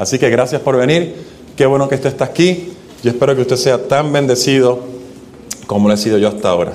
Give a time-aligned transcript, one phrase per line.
[0.00, 1.14] Así que gracias por venir.
[1.54, 2.72] Qué bueno que usted está aquí.
[3.02, 4.80] Yo espero que usted sea tan bendecido
[5.66, 6.72] como lo he sido yo hasta ahora.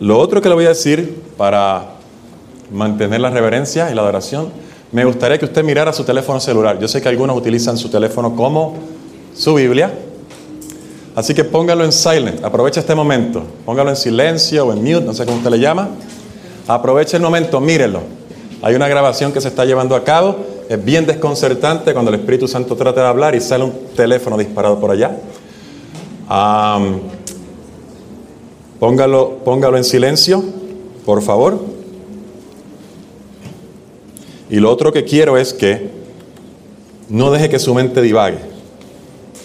[0.00, 1.90] Lo otro que le voy a decir para
[2.72, 4.48] mantener la reverencia y la adoración,
[4.90, 6.78] me gustaría que usted mirara su teléfono celular.
[6.78, 8.76] Yo sé que algunos utilizan su teléfono como
[9.36, 9.92] su Biblia.
[11.14, 15.12] Así que póngalo en silent, aprovecha este momento, póngalo en silencio o en mute, no
[15.12, 15.90] sé cómo usted le llama.
[16.66, 18.00] Aproveche el momento, mírelo.
[18.62, 22.46] Hay una grabación que se está llevando a cabo, es bien desconcertante cuando el Espíritu
[22.46, 25.16] Santo trata de hablar y sale un teléfono disparado por allá.
[28.78, 30.44] póngalo, póngalo en silencio,
[31.06, 31.58] por favor.
[34.50, 35.90] Y lo otro que quiero es que
[37.08, 38.38] no deje que su mente divague.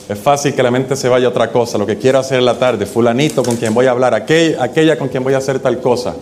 [0.09, 1.77] Es fácil que la mente se vaya a otra cosa.
[1.77, 5.07] Lo que quiero hacer en la tarde, fulanito con quien voy a hablar, aquella con
[5.07, 6.15] quien voy a hacer tal cosa.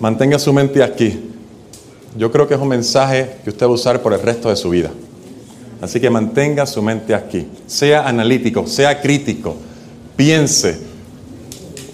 [0.00, 1.35] Mantenga su mente aquí.
[2.16, 4.56] Yo creo que es un mensaje que usted va a usar por el resto de
[4.56, 4.90] su vida.
[5.80, 7.46] Así que mantenga su mente aquí.
[7.66, 9.56] Sea analítico, sea crítico.
[10.16, 10.78] Piense.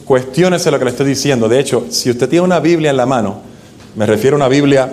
[0.04, 1.48] Cuestiónese lo que le estoy diciendo.
[1.48, 3.40] De hecho, si usted tiene una Biblia en la mano,
[3.96, 4.92] me refiero a una Biblia,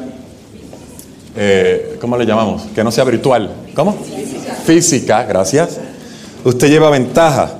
[1.36, 2.64] eh, ¿cómo le llamamos?
[2.74, 3.52] Que no sea virtual.
[3.76, 3.96] ¿Cómo?
[4.70, 5.80] física, gracias,
[6.44, 7.54] usted lleva ventaja,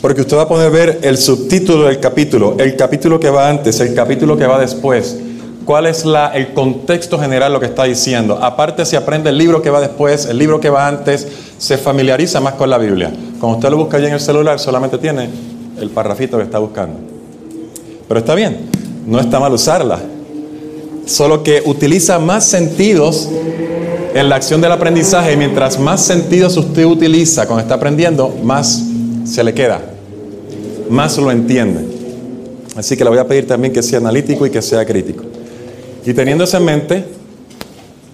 [0.00, 3.80] porque usted va a poder ver el subtítulo del capítulo, el capítulo que va antes,
[3.80, 5.16] el capítulo que va después,
[5.64, 8.38] cuál es el contexto general, lo que está diciendo.
[8.40, 11.26] Aparte, si aprende el libro que va después, el libro que va antes,
[11.58, 13.12] se familiariza más con la Biblia.
[13.40, 15.28] Cuando usted lo busca allí en el celular, solamente tiene
[15.80, 16.98] el parrafito que está buscando.
[18.08, 18.68] Pero está bien,
[19.06, 20.00] no está mal usarla,
[21.06, 23.28] solo que utiliza más sentidos
[24.14, 28.82] en la acción del aprendizaje, mientras más sentidos usted utiliza cuando está aprendiendo, más
[29.24, 29.80] se le queda,
[30.90, 31.86] más lo entiende.
[32.76, 35.31] Así que le voy a pedir también que sea analítico y que sea crítico.
[36.04, 37.04] Y teniendo eso en mente,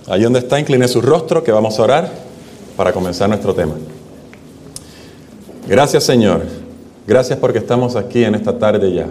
[0.09, 2.13] ahí donde está, incline su rostro, que vamos a orar
[2.77, 3.75] para comenzar nuestro tema.
[5.67, 6.43] Gracias Señor,
[7.07, 9.07] gracias porque estamos aquí en esta tarde ya,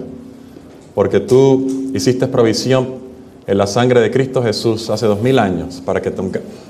[0.95, 2.95] porque tú hiciste provisión
[3.45, 6.11] en la sangre de Cristo Jesús hace dos mil años para que,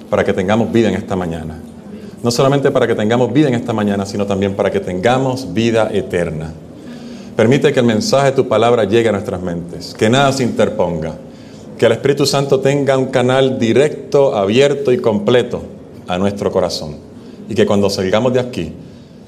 [0.10, 1.60] para que tengamos vida en esta mañana.
[2.24, 5.90] No solamente para que tengamos vida en esta mañana, sino también para que tengamos vida
[5.94, 6.52] eterna.
[7.36, 11.14] Permite que el mensaje de tu palabra llegue a nuestras mentes, que nada se interponga,
[11.78, 15.62] que el Espíritu Santo tenga un canal directo, abierto y completo
[16.08, 16.96] a nuestro corazón.
[17.50, 18.74] Y que cuando salgamos de aquí,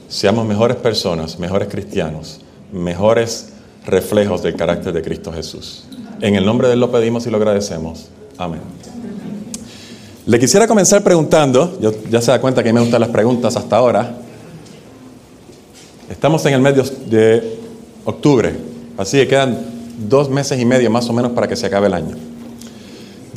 [0.07, 2.41] seamos mejores personas, mejores cristianos,
[2.73, 3.49] mejores
[3.85, 5.85] reflejos del carácter de Cristo Jesús.
[6.21, 8.09] En el nombre de Él lo pedimos y lo agradecemos.
[8.38, 8.61] Amén.
[10.25, 11.77] Le quisiera comenzar preguntando,
[12.09, 14.17] ya se da cuenta que me gustan las preguntas hasta ahora.
[16.09, 17.57] Estamos en el mes de
[18.05, 18.55] octubre,
[18.97, 19.57] así que quedan
[20.07, 22.15] dos meses y medio más o menos para que se acabe el año.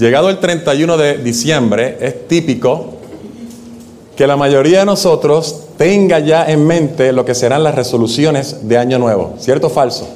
[0.02, 2.86] Llegado el 31 de diciembre, es típico
[4.16, 8.78] que la mayoría de nosotros tenga ya en mente lo que serán las resoluciones de
[8.78, 9.34] Año Nuevo.
[9.38, 10.08] ¿Cierto o falso?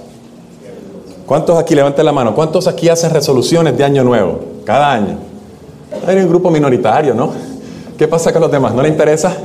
[1.25, 4.41] ¿Cuántos aquí, levanten la mano, cuántos aquí hacen resoluciones de año nuevo?
[4.65, 5.19] Cada año.
[6.05, 7.31] Hay un grupo minoritario, ¿no?
[7.97, 8.75] ¿Qué pasa con los demás?
[8.75, 9.37] ¿No le interesa?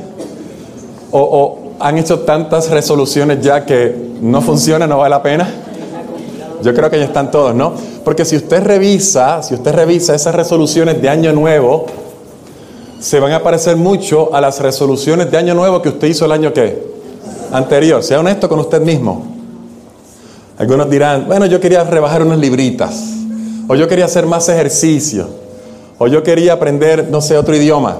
[1.12, 5.48] ¿O, han hecho tantas resoluciones ya que no funciona, no vale la pena?
[6.64, 7.91] Yo creo que ya están todos, ¿no?
[8.04, 11.86] Porque si usted revisa, si usted revisa esas resoluciones de año nuevo,
[12.98, 16.32] se van a parecer mucho a las resoluciones de año nuevo que usted hizo el
[16.32, 16.82] año que
[17.52, 18.02] anterior.
[18.02, 19.26] Sea honesto con usted mismo.
[20.58, 23.02] Algunos dirán, bueno, yo quería rebajar unas libritas,
[23.68, 25.26] o yo quería hacer más ejercicio,
[25.98, 27.98] o yo quería aprender, no sé, otro idioma.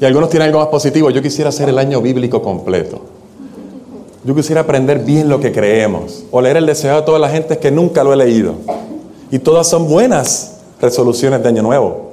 [0.00, 3.19] Y algunos tienen algo más positivo, yo quisiera hacer el año bíblico completo.
[4.22, 7.58] Yo quisiera aprender bien lo que creemos, o leer el deseo de toda la gente
[7.58, 8.54] que nunca lo he leído.
[9.30, 12.10] Y todas son buenas resoluciones de año nuevo.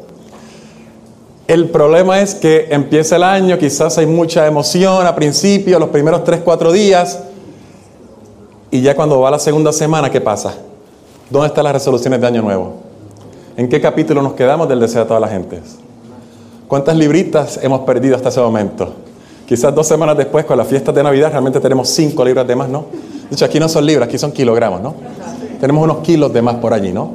[1.47, 6.23] El problema es que empieza el año, quizás hay mucha emoción a principio, los primeros
[6.23, 7.19] 3, 4 días,
[8.71, 10.53] y ya cuando va la segunda semana, ¿qué pasa?
[11.29, 12.73] ¿Dónde están las resoluciones de Año Nuevo?
[13.57, 15.61] ¿En qué capítulo nos quedamos del deseo de toda la gente?
[16.67, 18.93] ¿Cuántas libritas hemos perdido hasta ese momento?
[19.47, 22.67] Quizás dos semanas después, con las fiestas de Navidad, realmente tenemos cinco libras de más,
[22.67, 22.85] ¿no?
[23.29, 24.93] De hecho, aquí no son libras, aquí son kilogramos, ¿no?
[25.61, 27.11] Tenemos unos kilos de más por allí, ¿no?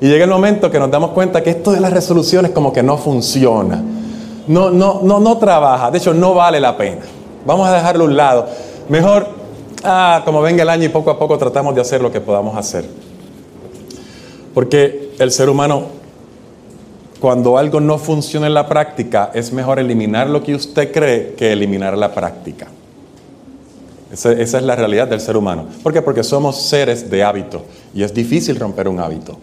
[0.00, 2.82] Y llega el momento que nos damos cuenta que esto de las resoluciones como que
[2.82, 3.82] no funciona.
[4.46, 5.90] No, no, no, no trabaja.
[5.90, 7.02] De hecho, no vale la pena.
[7.46, 8.46] Vamos a dejarlo a un lado.
[8.88, 9.28] Mejor
[9.84, 12.56] ah, como venga el año y poco a poco tratamos de hacer lo que podamos
[12.56, 12.86] hacer.
[14.52, 15.84] Porque el ser humano,
[17.24, 21.52] cuando algo no funciona en la práctica, es mejor eliminar lo que usted cree que
[21.52, 22.66] eliminar la práctica.
[24.12, 25.64] Esa, es la realidad del ser humano.
[25.82, 26.02] ¿Por qué?
[26.02, 29.38] Porque somos seres de hábito y es difícil romper un hábito.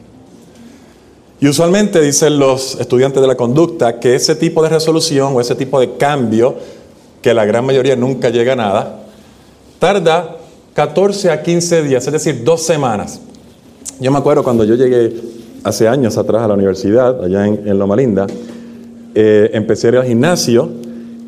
[1.40, 5.56] Y usualmente dicen los estudiantes de la conducta que ese tipo de resolución o ese
[5.56, 6.58] tipo de cambio,
[7.20, 9.00] que la gran mayoría nunca llega a nada,
[9.80, 10.38] tarda
[10.76, 13.22] 14 a 15 días, es decir, dos semanas.
[14.00, 17.96] Yo me acuerdo cuando yo llegué hace años atrás a la universidad, allá en, Loma
[17.96, 18.28] Linda,
[19.14, 20.70] eh, empecé a ir al gimnasio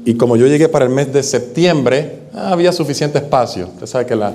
[0.05, 3.67] y como yo llegué para el mes de septiembre, ah, había suficiente espacio.
[3.67, 4.33] Usted sabe que la,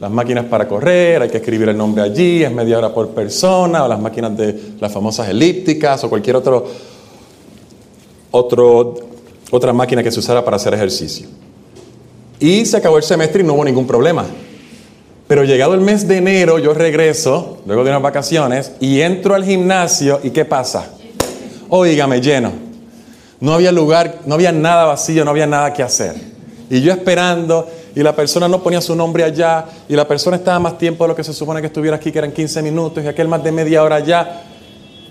[0.00, 3.84] las máquinas para correr, hay que escribir el nombre allí, es media hora por persona,
[3.84, 6.66] o las máquinas de las famosas elípticas, o cualquier otro,
[8.30, 8.94] otro,
[9.50, 11.26] otra máquina que se usara para hacer ejercicio.
[12.38, 14.24] Y se acabó el semestre y no hubo ningún problema.
[15.28, 19.44] Pero llegado el mes de enero, yo regreso, luego de unas vacaciones, y entro al
[19.44, 20.90] gimnasio, ¿y qué pasa?
[21.68, 22.50] Óigame, lleno.
[23.38, 26.14] No había lugar, no había nada vacío, no había nada que hacer.
[26.70, 30.58] Y yo esperando, y la persona no ponía su nombre allá, y la persona estaba
[30.60, 33.06] más tiempo de lo que se supone que estuviera aquí, que eran 15 minutos, y
[33.06, 34.44] aquel más de media hora allá.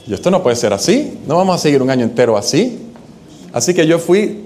[0.07, 2.87] Y esto no puede ser así, no vamos a seguir un año entero así.
[3.53, 4.45] Así que yo fui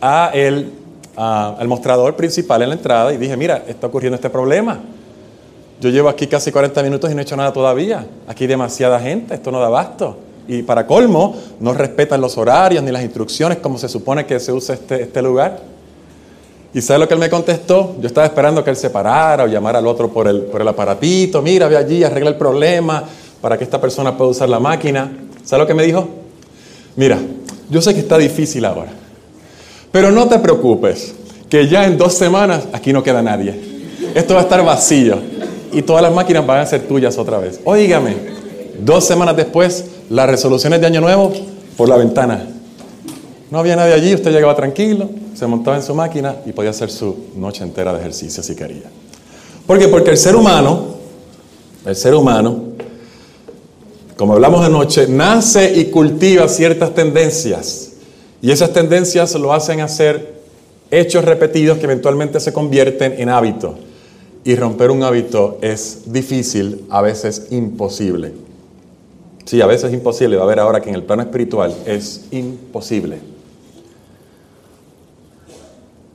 [0.00, 0.72] a el,
[1.16, 4.80] al mostrador principal en la entrada y dije, mira, está ocurriendo este problema.
[5.80, 8.06] Yo llevo aquí casi 40 minutos y no he hecho nada todavía.
[8.26, 10.16] Aquí hay demasiada gente, esto no da abasto.
[10.48, 14.52] Y para colmo, no respetan los horarios ni las instrucciones como se supone que se
[14.52, 15.60] usa este, este lugar.
[16.74, 17.96] ¿Y sabe lo que él me contestó?
[18.00, 20.68] Yo estaba esperando que él se parara o llamara al otro por el, por el
[20.68, 21.42] aparatito.
[21.42, 23.04] Mira, ve allí, arregla el problema
[23.40, 25.10] para que esta persona pueda usar la máquina.
[25.44, 26.08] ¿Sabe lo que me dijo?
[26.96, 27.18] Mira,
[27.68, 28.92] yo sé que está difícil ahora,
[29.92, 31.14] pero no te preocupes,
[31.48, 33.54] que ya en dos semanas aquí no queda nadie.
[34.14, 35.18] Esto va a estar vacío
[35.70, 37.60] y todas las máquinas van a ser tuyas otra vez.
[37.64, 38.16] Óigame,
[38.80, 41.32] dos semanas después, las resoluciones de Año Nuevo
[41.76, 42.48] por la ventana.
[43.50, 46.90] No había nadie allí, usted llegaba tranquilo, se montaba en su máquina y podía hacer
[46.90, 48.84] su noche entera de ejercicio si quería.
[49.66, 49.88] ¿Por qué?
[49.88, 50.94] Porque el ser humano,
[51.84, 52.72] el ser humano,
[54.16, 57.91] como hablamos anoche, nace y cultiva ciertas tendencias.
[58.42, 60.42] Y esas tendencias lo hacen hacer
[60.90, 63.76] hechos repetidos que eventualmente se convierten en hábito.
[64.44, 68.32] Y romper un hábito es difícil, a veces imposible.
[69.44, 70.36] Sí, a veces imposible.
[70.36, 73.18] Va a ver ahora que en el plano espiritual es imposible.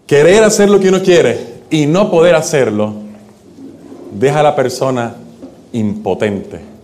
[0.05, 1.37] Querer hacer lo que uno quiere
[1.69, 2.93] y no poder hacerlo
[4.11, 5.15] deja a la persona
[5.71, 6.76] impotente.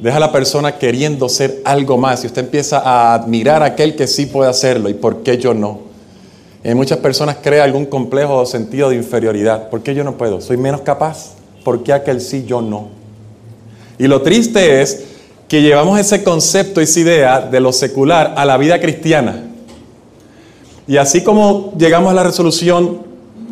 [0.00, 3.96] Deja a la persona queriendo ser algo más y usted empieza a admirar a aquel
[3.96, 5.90] que sí puede hacerlo y por qué yo no.
[6.64, 9.68] En muchas personas crea algún complejo o sentido de inferioridad.
[9.68, 10.40] ¿Por qué yo no puedo?
[10.40, 11.32] ¿Soy menos capaz?
[11.64, 12.88] ¿Por qué aquel sí yo no?
[13.98, 15.04] Y lo triste es
[15.48, 19.48] que llevamos ese concepto, esa idea de lo secular a la vida cristiana.
[20.86, 23.02] Y así como llegamos a la resolución,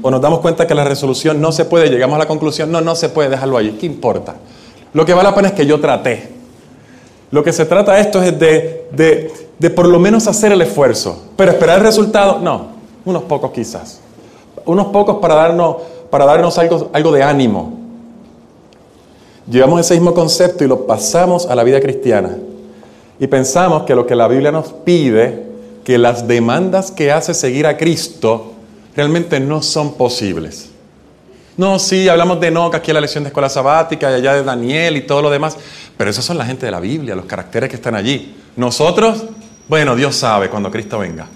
[0.00, 2.80] o nos damos cuenta que la resolución no se puede, llegamos a la conclusión, no,
[2.80, 4.36] no se puede dejarlo ahí, ¿qué importa?
[4.94, 6.37] Lo que vale la pena es que yo traté.
[7.30, 11.24] Lo que se trata de esto es de, de, por lo menos hacer el esfuerzo,
[11.36, 12.68] pero esperar el resultado, no,
[13.04, 14.00] unos pocos quizás.
[14.64, 15.76] Unos pocos para darnos,
[16.10, 17.78] para darnos algo, algo de ánimo.
[19.50, 22.36] Llevamos ese mismo concepto y lo pasamos a la vida cristiana.
[23.18, 25.48] Y pensamos que lo que la Biblia nos pide
[25.84, 28.52] que las demandas que hace seguir a Cristo
[28.94, 30.68] realmente no son posibles.
[31.58, 34.44] No, sí, hablamos de Enoch aquí en la lección de escuela sabática y allá de
[34.44, 35.56] Daniel y todo lo demás,
[35.96, 38.36] pero esas son la gente de la Biblia, los caracteres que están allí.
[38.54, 39.24] Nosotros,
[39.66, 41.26] bueno, Dios sabe cuando Cristo venga.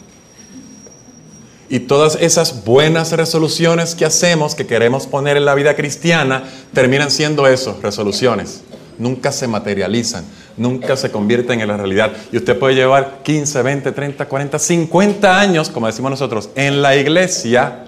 [1.68, 7.10] Y todas esas buenas resoluciones que hacemos, que queremos poner en la vida cristiana, terminan
[7.10, 8.62] siendo eso, resoluciones.
[8.98, 10.24] Nunca se materializan
[10.56, 12.12] nunca se convierten en la realidad.
[12.30, 16.94] Y usted puede llevar 15, 20, 30, 40, 50 años, como decimos nosotros, en la
[16.94, 17.84] iglesia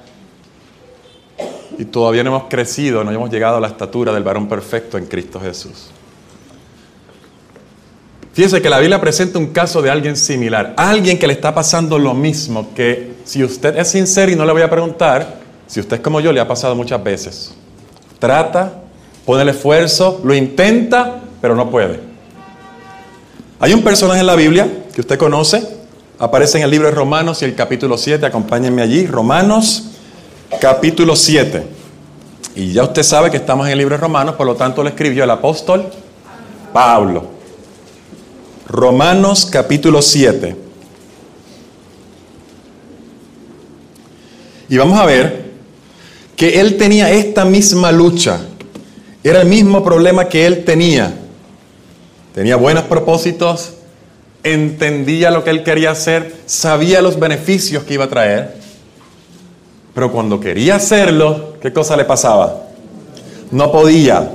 [1.78, 5.06] y todavía no hemos crecido, no hemos llegado a la estatura del varón perfecto en
[5.06, 5.90] Cristo Jesús.
[8.32, 11.98] Fíjese que la Biblia presenta un caso de alguien similar, alguien que le está pasando
[11.98, 15.38] lo mismo, que si usted es sincero y no le voy a preguntar,
[15.68, 17.54] si usted es como yo, le ha pasado muchas veces.
[18.18, 18.72] Trata,
[19.24, 22.00] pone el esfuerzo, lo intenta, pero no puede.
[23.60, 25.62] Hay un personaje en la Biblia que usted conoce,
[26.18, 29.93] aparece en el libro de Romanos y el capítulo 7, acompáñenme allí, Romanos
[30.60, 31.62] capítulo 7.
[32.56, 34.88] Y ya usted sabe que estamos en el libro de Romanos, por lo tanto lo
[34.88, 35.86] escribió el apóstol
[36.72, 37.30] Pablo.
[38.68, 40.56] Romanos capítulo 7.
[44.68, 45.52] Y vamos a ver
[46.36, 48.40] que él tenía esta misma lucha.
[49.22, 51.20] Era el mismo problema que él tenía
[52.34, 53.74] tenía buenos propósitos,
[54.42, 58.56] entendía lo que él quería hacer, sabía los beneficios que iba a traer,
[59.94, 62.62] pero cuando quería hacerlo, ¿qué cosa le pasaba?
[63.52, 64.28] No podía.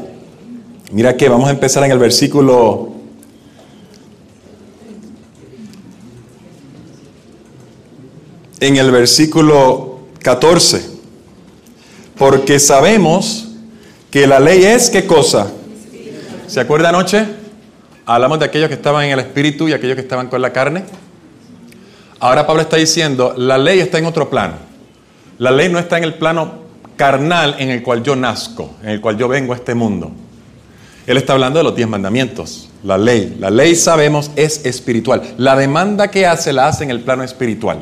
[0.92, 2.94] Mira que vamos a empezar en el versículo
[8.62, 10.90] en el versículo 14.
[12.18, 13.50] Porque sabemos
[14.12, 15.52] que la ley es qué cosa?
[16.48, 17.26] ¿Se acuerda anoche?
[18.06, 20.84] Hablamos de aquellos que estaban en el espíritu y aquellos que estaban con la carne.
[22.20, 24.69] Ahora Pablo está diciendo, la ley está en otro plano.
[25.40, 29.02] La ley no está en el plano carnal en el cual yo nazco, en el
[29.02, 30.12] cual yo vengo a este mundo.
[31.08, 33.38] Él está hablando de los diez mandamientos, la ley.
[33.40, 35.24] La ley sabemos es espiritual.
[35.38, 37.80] La demanda que hace la hace en el plano espiritual.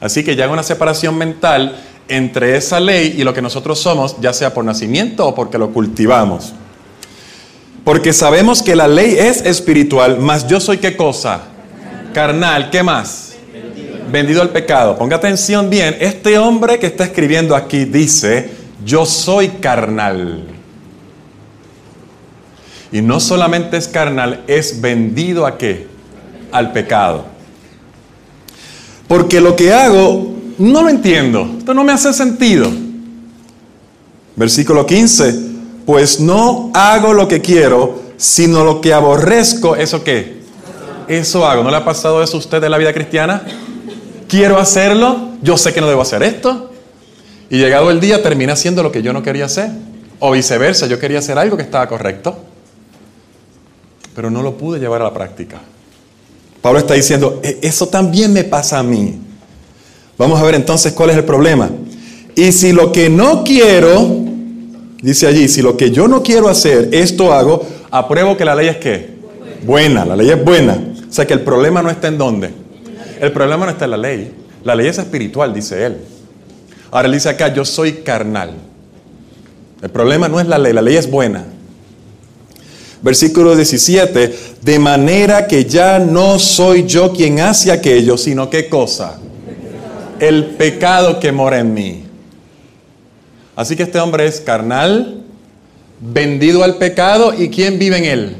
[0.00, 1.76] Así que ya hay una separación mental
[2.08, 5.72] entre esa ley y lo que nosotros somos, ya sea por nacimiento o porque lo
[5.72, 6.52] cultivamos.
[7.84, 11.42] Porque sabemos que la ley es espiritual, mas yo soy qué cosa?
[12.14, 13.29] Carnal, ¿qué más?
[14.10, 14.96] Vendido al pecado.
[14.98, 18.50] Ponga atención bien, este hombre que está escribiendo aquí dice,
[18.84, 20.44] yo soy carnal.
[22.92, 25.86] Y no solamente es carnal, es vendido a qué?
[26.50, 27.26] Al pecado.
[29.06, 31.48] Porque lo que hago no lo entiendo.
[31.58, 32.70] Esto no me hace sentido.
[34.36, 35.50] Versículo 15.
[35.86, 40.40] Pues no hago lo que quiero, sino lo que aborrezco, ¿eso qué?
[41.08, 41.64] Eso hago.
[41.64, 43.42] ¿No le ha pasado eso a usted en la vida cristiana?
[44.30, 46.70] Quiero hacerlo, yo sé que no debo hacer esto.
[47.50, 49.70] Y llegado el día termina haciendo lo que yo no quería hacer.
[50.20, 52.38] O viceversa, yo quería hacer algo que estaba correcto,
[54.14, 55.60] pero no lo pude llevar a la práctica.
[56.62, 59.18] Pablo está diciendo, e-, eso también me pasa a mí.
[60.16, 61.68] Vamos a ver entonces cuál es el problema.
[62.36, 64.08] Y si lo que no quiero,
[65.02, 68.68] dice allí, si lo que yo no quiero hacer, esto hago, apruebo que la ley
[68.68, 69.10] es qué?
[69.64, 70.78] Buena, la ley es buena.
[71.08, 72.59] O sea que el problema no está en dónde.
[73.20, 74.32] El problema no está en la ley.
[74.64, 75.98] La ley es espiritual, dice él.
[76.90, 78.54] Ahora él dice acá, yo soy carnal.
[79.82, 81.44] El problema no es la ley, la ley es buena.
[83.02, 89.18] Versículo 17, de manera que ya no soy yo quien hace aquello, sino qué cosa.
[90.18, 92.04] El pecado que mora en mí.
[93.56, 95.22] Así que este hombre es carnal,
[96.00, 98.36] vendido al pecado y ¿quién vive en él?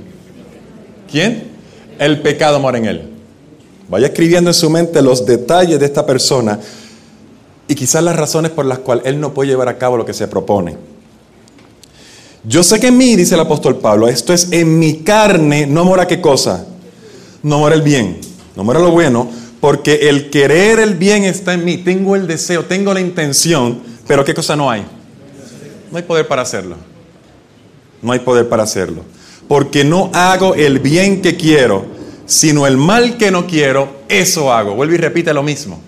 [1.10, 1.44] ¿Quién?
[1.98, 3.09] El pecado mora en él.
[3.90, 6.60] Vaya escribiendo en su mente los detalles de esta persona
[7.66, 10.14] y quizás las razones por las cuales él no puede llevar a cabo lo que
[10.14, 10.76] se propone.
[12.44, 15.84] Yo sé que en mí, dice el apóstol Pablo, esto es en mi carne, no
[15.84, 16.64] mora qué cosa,
[17.42, 18.18] no mora el bien,
[18.56, 19.28] no mora lo bueno,
[19.60, 24.24] porque el querer el bien está en mí, tengo el deseo, tengo la intención, pero
[24.24, 24.86] ¿qué cosa no hay?
[25.90, 26.76] No hay poder para hacerlo.
[28.00, 29.02] No hay poder para hacerlo.
[29.48, 31.84] Porque no hago el bien que quiero,
[32.30, 34.76] sino el mal que no quiero, eso hago.
[34.76, 35.80] Vuelve y repite lo mismo.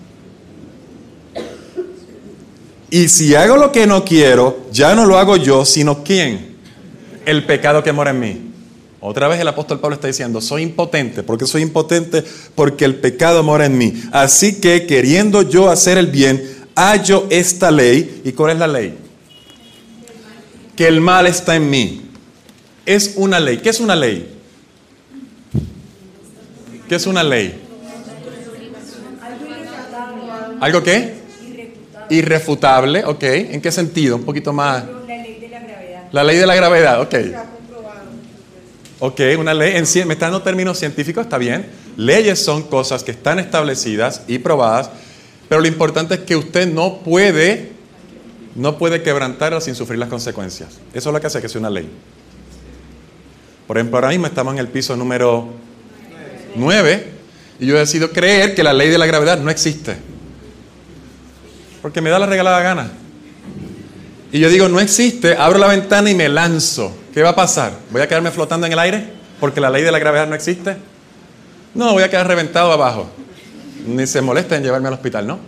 [2.89, 6.57] Y si hago lo que no quiero, ya no lo hago yo, sino quién?
[7.25, 8.41] El pecado que mora en mí.
[8.99, 11.23] Otra vez el apóstol Pablo está diciendo, soy impotente.
[11.23, 12.25] ¿Por qué soy impotente?
[12.55, 14.03] Porque el pecado mora en mí.
[14.11, 16.43] Así que queriendo yo hacer el bien,
[16.75, 18.21] hallo esta ley.
[18.25, 18.97] ¿Y cuál es la ley?
[20.75, 22.01] Que el mal está en mí.
[22.85, 23.59] Es una ley.
[23.59, 24.42] ¿Qué es una ley?
[26.93, 27.59] ¿Qué es una ley?
[30.59, 31.15] ¿Algo qué?
[32.11, 33.23] Irrefutable, ok.
[33.23, 34.15] ¿En qué sentido?
[34.17, 34.83] Un poquito más.
[35.07, 36.03] La ley de la gravedad.
[36.11, 37.15] La ley de la gravedad, ok.
[38.99, 41.65] Ok, una ley, en, me está dando términos científicos, está bien.
[41.97, 44.91] Leyes son cosas que están establecidas y probadas,
[45.49, 47.71] pero lo importante es que usted no puede,
[48.53, 50.77] no puede quebrantarlas sin sufrir las consecuencias.
[50.93, 51.89] Eso es lo que hace que sea una ley.
[53.65, 55.72] Por ejemplo, ahora mismo estamos en el piso número
[56.55, 57.07] 9
[57.59, 59.95] y yo he decidido creer que la ley de la gravedad no existe.
[61.81, 62.91] Porque me da la regalada gana.
[64.31, 66.93] Y yo digo, no existe, abro la ventana y me lanzo.
[67.13, 67.73] ¿Qué va a pasar?
[67.91, 69.07] ¿Voy a quedarme flotando en el aire?
[69.39, 70.75] Porque la ley de la gravedad no existe.
[71.75, 73.09] No, voy a quedar reventado abajo.
[73.85, 75.39] Ni se molesta en llevarme al hospital, ¿no?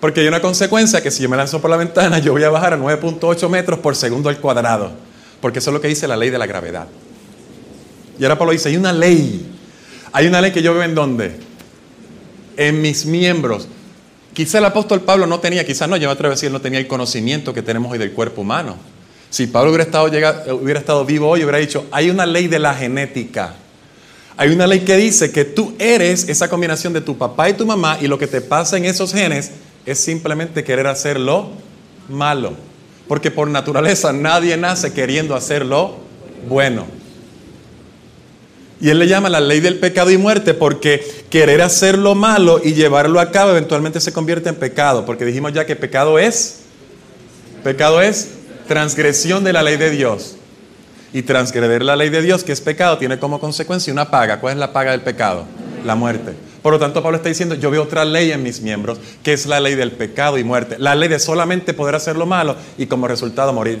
[0.00, 2.50] Porque hay una consecuencia que si yo me lanzo por la ventana, yo voy a
[2.50, 4.92] bajar a 9.8 metros por segundo al cuadrado.
[5.40, 6.86] Porque eso es lo que dice la ley de la gravedad.
[8.18, 9.59] Y ahora Pablo dice, hay una ley.
[10.12, 11.32] Hay una ley que yo veo en dónde?
[12.56, 13.68] En mis miembros.
[14.32, 16.78] Quizá el apóstol Pablo no tenía, quizás no, yo me atrevo a decir, no tenía
[16.78, 18.76] el conocimiento que tenemos hoy del cuerpo humano.
[19.28, 20.06] Si Pablo hubiera estado,
[20.56, 23.54] hubiera estado vivo hoy, hubiera dicho, hay una ley de la genética.
[24.36, 27.66] Hay una ley que dice que tú eres esa combinación de tu papá y tu
[27.66, 29.50] mamá y lo que te pasa en esos genes
[29.84, 31.50] es simplemente querer hacerlo
[32.08, 32.54] malo.
[33.06, 35.96] Porque por naturaleza nadie nace queriendo hacerlo
[36.48, 36.86] bueno.
[38.80, 42.60] Y él le llama la ley del pecado y muerte porque querer hacer lo malo
[42.64, 45.04] y llevarlo a cabo eventualmente se convierte en pecado.
[45.04, 46.60] Porque dijimos ya que pecado es,
[47.62, 48.30] pecado es
[48.66, 50.36] transgresión de la ley de Dios.
[51.12, 54.40] Y transgreder la ley de Dios, que es pecado, tiene como consecuencia una paga.
[54.40, 55.44] ¿Cuál es la paga del pecado?
[55.84, 56.34] La muerte.
[56.62, 59.46] Por lo tanto, Pablo está diciendo, yo veo otra ley en mis miembros, que es
[59.46, 60.76] la ley del pecado y muerte.
[60.78, 63.80] La ley de solamente poder hacer lo malo y como resultado morir.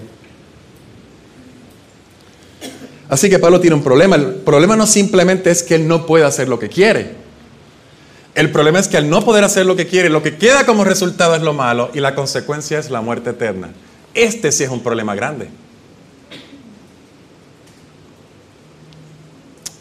[3.10, 4.14] Así que Pablo tiene un problema.
[4.14, 7.10] El problema no simplemente es que él no puede hacer lo que quiere.
[8.36, 10.84] El problema es que al no poder hacer lo que quiere, lo que queda como
[10.84, 13.70] resultado es lo malo y la consecuencia es la muerte eterna.
[14.14, 15.48] Este sí es un problema grande.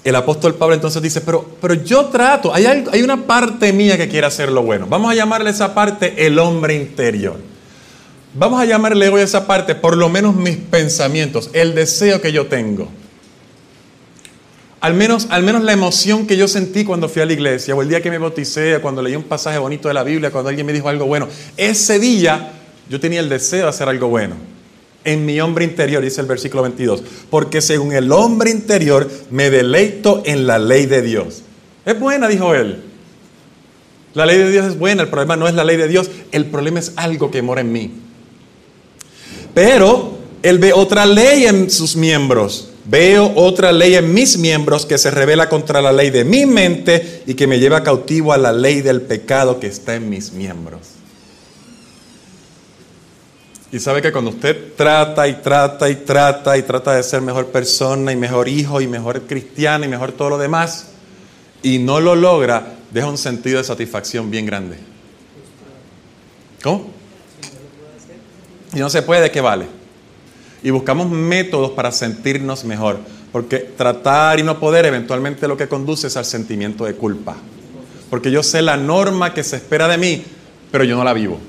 [0.04, 2.66] El apóstol Pablo entonces dice, pero, pero yo trato, hay,
[3.04, 4.88] una parte mía que quiere hacer lo bueno.
[4.90, 7.38] Vamos a llamarle esa parte el hombre interior.
[8.34, 12.48] Vamos a llamarle hoy esa parte por lo menos mis pensamientos, el deseo que yo
[12.48, 12.88] tengo.
[14.82, 17.82] Al menos, al menos la emoción que yo sentí cuando fui a la iglesia, o
[17.82, 20.66] el día que me bauticé, cuando leí un pasaje bonito de la Biblia, cuando alguien
[20.66, 21.28] me dijo algo bueno.
[21.58, 22.54] Ese día
[22.90, 24.36] yo tenía el deseo de hacer algo bueno.
[25.04, 30.22] En mi hombre interior, dice el versículo 22, porque según el hombre interior me deleito
[30.26, 31.42] en la ley de Dios.
[31.86, 32.84] Es buena, dijo él.
[34.14, 36.46] La ley de Dios es buena, el problema no es la ley de Dios, el
[36.46, 37.92] problema es algo que mora en mí.
[39.54, 44.98] Pero él ve otra ley en sus miembros Veo otra ley en mis miembros que
[44.98, 48.52] se revela contra la ley de mi mente y que me lleva cautivo a la
[48.52, 50.80] ley del pecado que está en mis miembros.
[53.72, 57.48] Y sabe que cuando usted trata y trata y trata y trata de ser mejor
[57.48, 60.88] persona y mejor hijo y mejor cristiano y mejor todo lo demás,
[61.62, 64.78] y no lo logra, deja un sentido de satisfacción bien grande.
[66.64, 66.90] ¿Cómo?
[68.74, 69.79] Y no se puede, ¿de qué vale?
[70.64, 73.00] Y buscamos métodos para sentirnos mejor,
[73.32, 77.36] porque tratar y no poder eventualmente lo que conduce es al sentimiento de culpa,
[78.10, 80.24] porque yo sé la norma que se espera de mí,
[80.72, 81.40] pero yo no la vivo.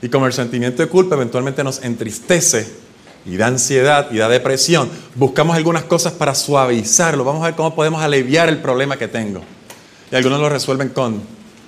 [0.00, 2.68] Y como el sentimiento de culpa eventualmente nos entristece
[3.26, 7.74] y da ansiedad y da depresión, buscamos algunas cosas para suavizarlo, vamos a ver cómo
[7.74, 9.42] podemos aliviar el problema que tengo.
[10.10, 11.20] Y algunos lo resuelven con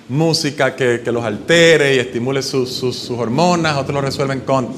[0.09, 4.69] música que, los altere y estimule sus, sus hormonas, otros lo resuelven con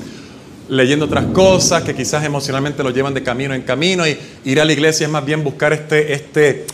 [0.69, 4.65] leyendo otras cosas que quizás emocionalmente lo llevan de camino en camino y ir a
[4.65, 6.65] la iglesia es más bien buscar este, este,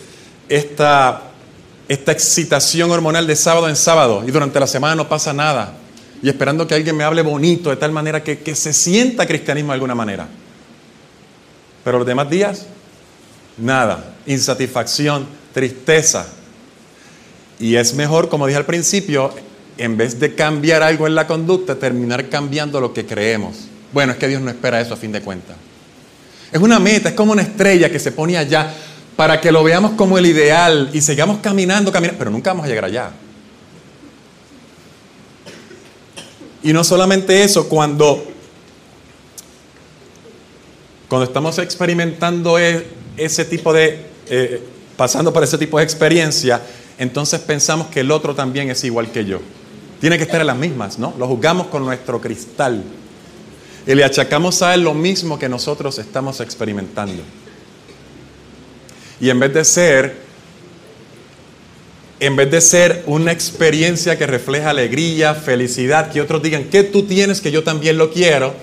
[0.48, 1.24] esta,
[1.88, 5.74] esta excitación hormonal de sábado en sábado y durante la semana no pasa nada
[6.22, 9.72] y esperando que alguien me hable bonito de tal manera que, que se sienta cristianismo
[9.72, 10.28] de alguna manera.
[11.84, 12.68] Pero los demás días,
[13.58, 16.28] nada, insatisfacción, tristeza.
[17.58, 19.34] Y es mejor, como dije al principio,
[19.78, 23.69] en vez de cambiar algo en la conducta, terminar cambiando lo que creemos.
[23.92, 25.56] Bueno, es que Dios no espera eso a fin de cuentas.
[26.52, 28.74] Es una meta, es como una estrella que se pone allá
[29.16, 32.70] para que lo veamos como el ideal y sigamos caminando, caminando, pero nunca vamos a
[32.70, 33.12] llegar allá.
[36.64, 38.24] Y no solamente eso, cuando,
[41.08, 42.86] cuando estamos experimentando e,
[43.18, 44.64] ese tipo de, eh,
[44.98, 46.62] pasando por ese tipo de experiencia,
[46.98, 49.40] entonces pensamos que el otro también es igual que yo.
[50.02, 51.14] Tiene que estar en las mismas, ¿no?
[51.18, 52.84] Lo juzgamos con nuestro cristal
[53.86, 57.24] y le achacamos a Él lo mismo que nosotros estamos experimentando.
[59.20, 60.16] Y en vez de ser,
[62.20, 67.04] en vez de ser una experiencia que refleja alegría, felicidad, que otros digan, ¿qué tú
[67.04, 68.54] tienes que yo también lo quiero?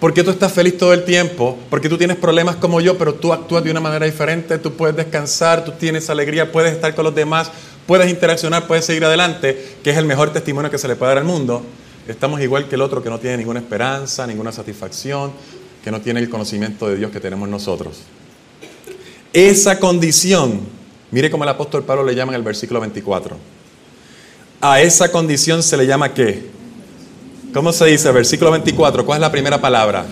[0.00, 1.58] ¿Por qué tú estás feliz todo el tiempo?
[1.70, 4.94] Porque tú tienes problemas como yo, pero tú actúas de una manera diferente, tú puedes
[4.94, 7.50] descansar, tú tienes alegría, puedes estar con los demás,
[7.84, 11.18] puedes interaccionar, puedes seguir adelante, que es el mejor testimonio que se le puede dar
[11.18, 11.64] al mundo.
[12.08, 15.30] Estamos igual que el otro que no tiene ninguna esperanza, ninguna satisfacción,
[15.84, 18.00] que no tiene el conocimiento de Dios que tenemos nosotros.
[19.34, 20.60] Esa condición,
[21.10, 23.36] mire cómo el apóstol Pablo le llama en el versículo 24.
[24.62, 26.46] A esa condición se le llama qué?
[27.52, 28.10] ¿Cómo se dice?
[28.10, 30.06] Versículo 24, ¿cuál es la primera palabra?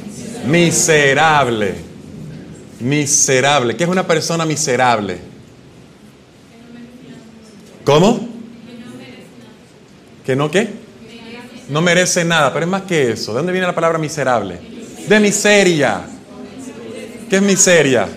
[0.46, 1.76] Miserable.
[2.78, 3.74] Miserable.
[3.74, 5.16] ¿Qué es una persona miserable?
[7.85, 8.28] ¿Cómo?
[10.26, 10.86] ¿Que no qué?
[11.68, 13.33] No merece nada, pero es más que eso.
[13.33, 14.59] ¿De dónde viene la palabra miserable?
[15.09, 16.02] De miseria.
[17.29, 18.09] ¿Qué es miseria?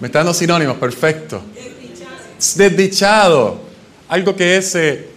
[0.00, 1.42] Me está dando sinónimos, perfecto.
[2.56, 3.60] Desdichado.
[4.08, 4.74] Algo que es...
[4.74, 5.08] Eh,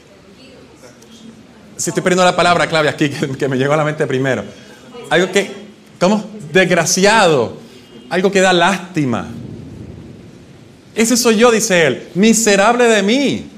[1.77, 3.09] si estoy perdiendo la palabra clave aquí,
[3.39, 4.43] que, me llegó a la mente primero.
[5.09, 5.49] Algo que...
[5.99, 6.29] ¿Cómo?
[6.51, 7.57] Desgraciado.
[8.09, 9.27] Algo que da lástima.
[10.93, 12.07] Ese soy yo, dice él.
[12.15, 13.49] Miserable de mí.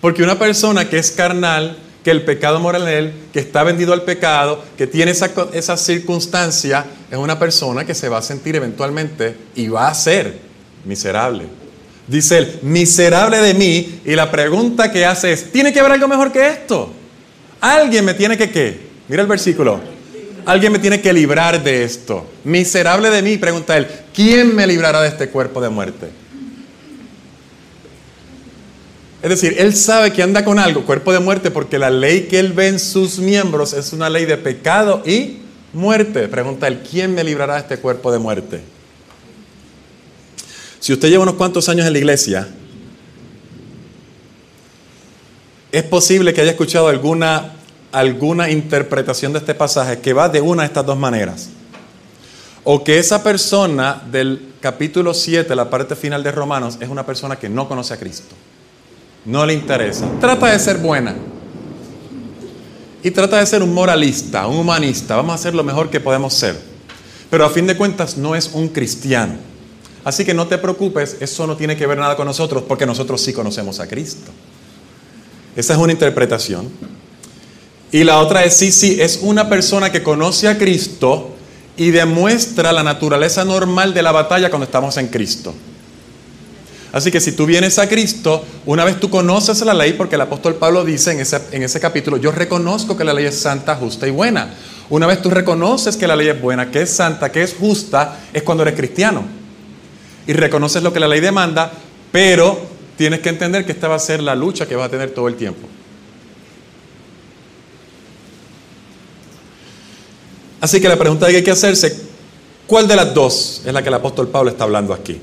[0.00, 3.92] Porque una persona que es carnal que el pecado mora en él, que está vendido
[3.92, 9.36] al pecado, que tiene esa, circunstancia, es una persona que se va a sentir eventualmente
[9.54, 10.38] y va a ser
[10.84, 11.46] miserable.
[12.08, 16.08] Dice él, miserable de mí, y la pregunta que hace es, ¿tiene que haber algo
[16.08, 16.92] mejor que esto?
[17.60, 18.80] Alguien me tiene que qué?
[19.08, 19.80] Mira el versículo.
[20.44, 22.26] Alguien me tiene que librar de esto.
[22.42, 26.21] Miserable de mí, pregunta él, ¿quién me librará de este cuerpo de muerte?
[29.22, 32.40] Es decir, él sabe que anda con algo, cuerpo de muerte, porque la ley que
[32.40, 35.38] él ve en sus miembros es una ley de pecado y
[35.72, 36.26] muerte.
[36.26, 38.60] Pregunta él, ¿quién me librará de este cuerpo de muerte?
[40.80, 42.48] Si usted lleva unos cuantos años en la iglesia,
[45.70, 47.52] es posible que haya escuchado alguna,
[47.92, 51.48] alguna interpretación de este pasaje que va de una de estas dos maneras.
[52.64, 57.36] O que esa persona del capítulo 7, la parte final de Romanos, es una persona
[57.36, 58.34] que no conoce a Cristo.
[59.24, 60.08] No le interesa.
[60.20, 61.14] Trata de ser buena.
[63.02, 65.16] Y trata de ser un moralista, un humanista.
[65.16, 66.58] Vamos a hacer lo mejor que podemos ser.
[67.30, 69.34] Pero a fin de cuentas no es un cristiano.
[70.04, 73.20] Así que no te preocupes, eso no tiene que ver nada con nosotros, porque nosotros
[73.20, 74.30] sí conocemos a Cristo.
[75.54, 76.68] Esa es una interpretación.
[77.92, 81.30] Y la otra es, sí, sí, es una persona que conoce a Cristo
[81.76, 85.54] y demuestra la naturaleza normal de la batalla cuando estamos en Cristo.
[86.92, 90.20] Así que si tú vienes a Cristo, una vez tú conoces la ley, porque el
[90.20, 93.74] apóstol Pablo dice en ese, en ese capítulo, yo reconozco que la ley es santa,
[93.76, 94.52] justa y buena.
[94.90, 98.20] Una vez tú reconoces que la ley es buena, que es santa, que es justa,
[98.34, 99.24] es cuando eres cristiano.
[100.26, 101.72] Y reconoces lo que la ley demanda,
[102.12, 102.60] pero
[102.98, 105.28] tienes que entender que esta va a ser la lucha que vas a tener todo
[105.28, 105.66] el tiempo.
[110.60, 111.96] Así que la pregunta que hay que hacerse,
[112.66, 115.18] ¿cuál de las dos es la que el apóstol Pablo está hablando aquí?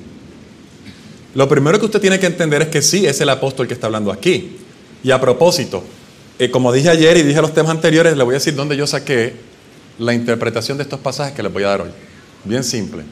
[1.35, 3.87] Lo primero que usted tiene que entender es que sí, es el apóstol que está
[3.87, 4.57] hablando aquí.
[5.03, 5.83] Y a propósito,
[6.39, 8.87] eh, como dije ayer y dije los temas anteriores, le voy a decir dónde yo
[8.87, 9.33] saqué
[9.99, 11.89] la interpretación de estos pasajes que les voy a dar hoy.
[12.43, 13.03] Bien simple.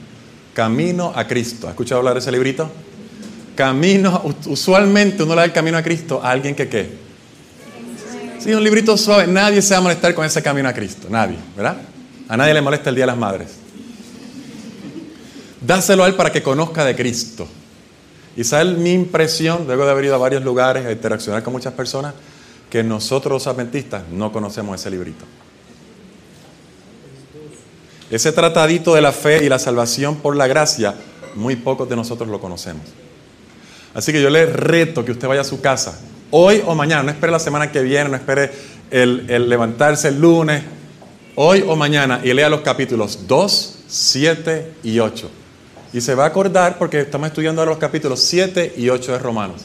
[0.53, 1.67] Camino a Cristo.
[1.67, 2.71] ¿Ha escuchado hablar de ese librito?
[3.55, 6.89] Camino, usualmente uno le da el camino a Cristo a alguien que qué.
[8.39, 9.27] Sí, un librito suave.
[9.27, 11.07] Nadie se va a molestar con ese camino a Cristo.
[11.09, 11.77] Nadie, ¿verdad?
[12.27, 13.49] A nadie le molesta el Día de las Madres.
[15.61, 17.47] Dáselo a él para que conozca de Cristo.
[18.37, 21.73] Y sabe mi impresión, luego de haber ido a varios lugares a interaccionar con muchas
[21.73, 22.13] personas,
[22.69, 25.25] que nosotros los adventistas no conocemos ese librito.
[28.11, 30.93] Ese tratadito de la fe y la salvación por la gracia,
[31.33, 32.83] muy pocos de nosotros lo conocemos.
[33.95, 37.09] Así que yo le reto que usted vaya a su casa, hoy o mañana, no
[37.09, 38.51] espere la semana que viene, no espere
[38.91, 40.61] el, el levantarse el lunes,
[41.33, 45.31] hoy o mañana y lea los capítulos 2, 7 y 8.
[45.93, 49.19] Y se va a acordar porque estamos estudiando ahora los capítulos 7 y 8 de
[49.19, 49.61] Romanos.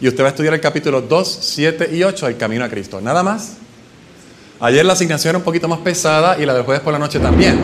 [0.00, 3.00] Y usted va a estudiar el capítulo 2, 7 y 8, el camino a Cristo.
[3.00, 3.54] Nada más.
[4.60, 7.18] Ayer la asignación era un poquito más pesada y la del jueves por la noche
[7.20, 7.58] también.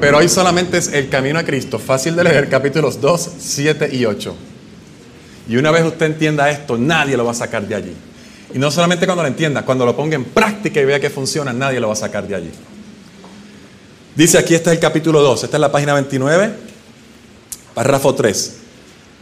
[0.00, 1.78] Pero hoy solamente es el camino a Cristo.
[1.78, 4.36] Fácil de leer, capítulos 2, 7 y 8.
[5.48, 7.94] Y una vez usted entienda esto, nadie lo va a sacar de allí.
[8.54, 11.52] Y no solamente cuando lo entienda, cuando lo ponga en práctica y vea que funciona,
[11.52, 12.50] nadie lo va a sacar de allí.
[14.14, 16.52] Dice aquí, este es el capítulo 2, esta es la página 29,
[17.76, 18.52] párrafo 3.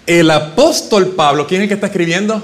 [0.06, 2.40] El apóstol Pablo, ¿quién es el que está escribiendo?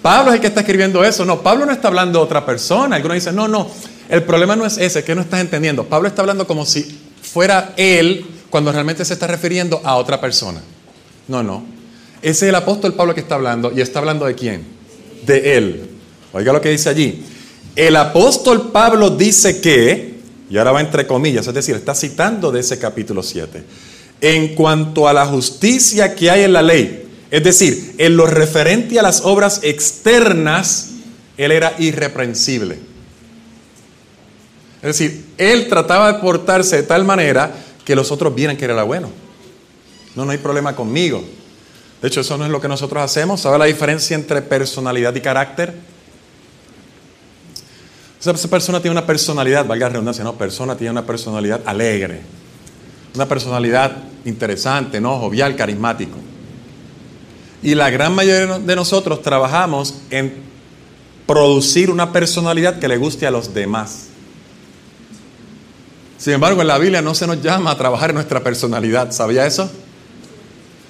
[0.00, 1.26] Pablo es el que está escribiendo eso.
[1.26, 2.96] No, Pablo no está hablando de otra persona.
[2.96, 3.70] Algunos dicen, no, no,
[4.08, 5.84] el problema no es ese, que no estás entendiendo.
[5.84, 10.62] Pablo está hablando como si fuera él cuando realmente se está refiriendo a otra persona.
[11.28, 11.66] No, no.
[12.22, 14.64] Ese es el apóstol Pablo que está hablando y está hablando de quién?
[15.26, 15.90] De él.
[16.32, 17.26] Oiga lo que dice allí.
[17.76, 20.14] El apóstol Pablo dice que,
[20.48, 23.64] y ahora va entre comillas, es decir, está citando de ese capítulo 7.
[24.24, 28.98] En cuanto a la justicia que hay en la ley, es decir, en lo referente
[28.98, 30.92] a las obras externas,
[31.36, 32.78] él era irreprensible.
[34.80, 37.52] Es decir, él trataba de portarse de tal manera
[37.84, 39.10] que los otros vieran que era bueno.
[40.14, 41.22] No, no hay problema conmigo.
[42.00, 43.42] De hecho, eso no es lo que nosotros hacemos.
[43.42, 45.74] ¿Sabe la diferencia entre personalidad y carácter?
[48.18, 52.22] Esa persona tiene una personalidad, valga la redundancia, no, persona tiene una personalidad alegre,
[53.14, 55.18] una personalidad interesante, ¿no?
[55.18, 56.16] jovial, carismático.
[57.62, 60.34] Y la gran mayoría de nosotros trabajamos en
[61.26, 64.08] producir una personalidad que le guste a los demás.
[66.18, 69.46] Sin embargo, en la Biblia no se nos llama a trabajar en nuestra personalidad, ¿sabía
[69.46, 69.70] eso?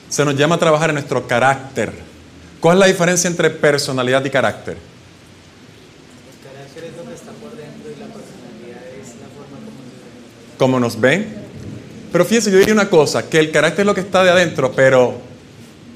[0.08, 1.92] Se nos llama a trabajar en nuestro carácter.
[2.60, 4.76] ¿Cuál es la diferencia entre personalidad y carácter?
[10.56, 11.43] como nos ven.
[12.14, 14.70] Pero fíjense, yo diría una cosa, que el carácter es lo que está de adentro,
[14.70, 15.16] pero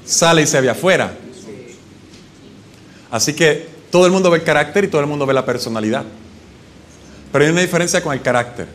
[0.03, 1.13] sale y se ve afuera.
[3.09, 6.03] Así que todo el mundo ve el carácter y todo el mundo ve la personalidad.
[7.31, 8.67] Pero hay una diferencia con el carácter.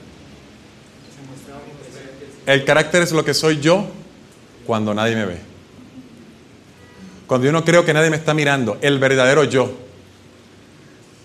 [2.46, 3.88] El carácter es lo que soy yo
[4.64, 5.38] cuando nadie me ve.
[7.26, 9.70] Cuando yo no creo que nadie me está mirando, el verdadero yo.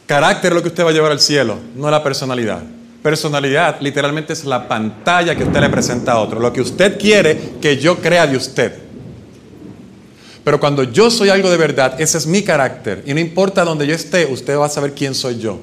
[0.05, 2.61] Carácter es lo que usted va a llevar al cielo, no la personalidad.
[3.01, 7.53] Personalidad literalmente es la pantalla que usted le presenta a otro, lo que usted quiere
[7.61, 8.73] que yo crea de usted.
[10.43, 13.03] Pero cuando yo soy algo de verdad, ese es mi carácter.
[13.05, 15.59] Y no importa donde yo esté, usted va a saber quién soy yo.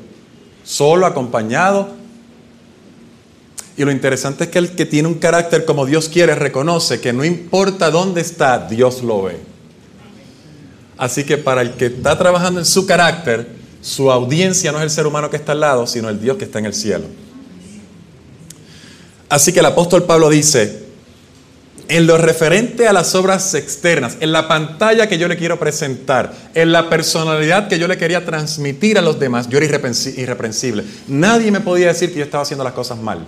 [0.64, 1.90] Solo, acompañado.
[3.76, 7.12] Y lo interesante es que el que tiene un carácter como Dios quiere reconoce que
[7.12, 9.38] no importa dónde está, Dios lo ve.
[10.96, 13.46] Así que para el que está trabajando en su carácter,
[13.82, 16.44] su audiencia no es el ser humano que está al lado, sino el Dios que
[16.44, 17.04] está en el cielo.
[19.28, 20.86] Así que el apóstol Pablo dice,
[21.88, 26.32] en lo referente a las obras externas, en la pantalla que yo le quiero presentar,
[26.54, 30.84] en la personalidad que yo le quería transmitir a los demás, yo era irreprensible.
[31.08, 33.24] Nadie me podía decir que yo estaba haciendo las cosas mal.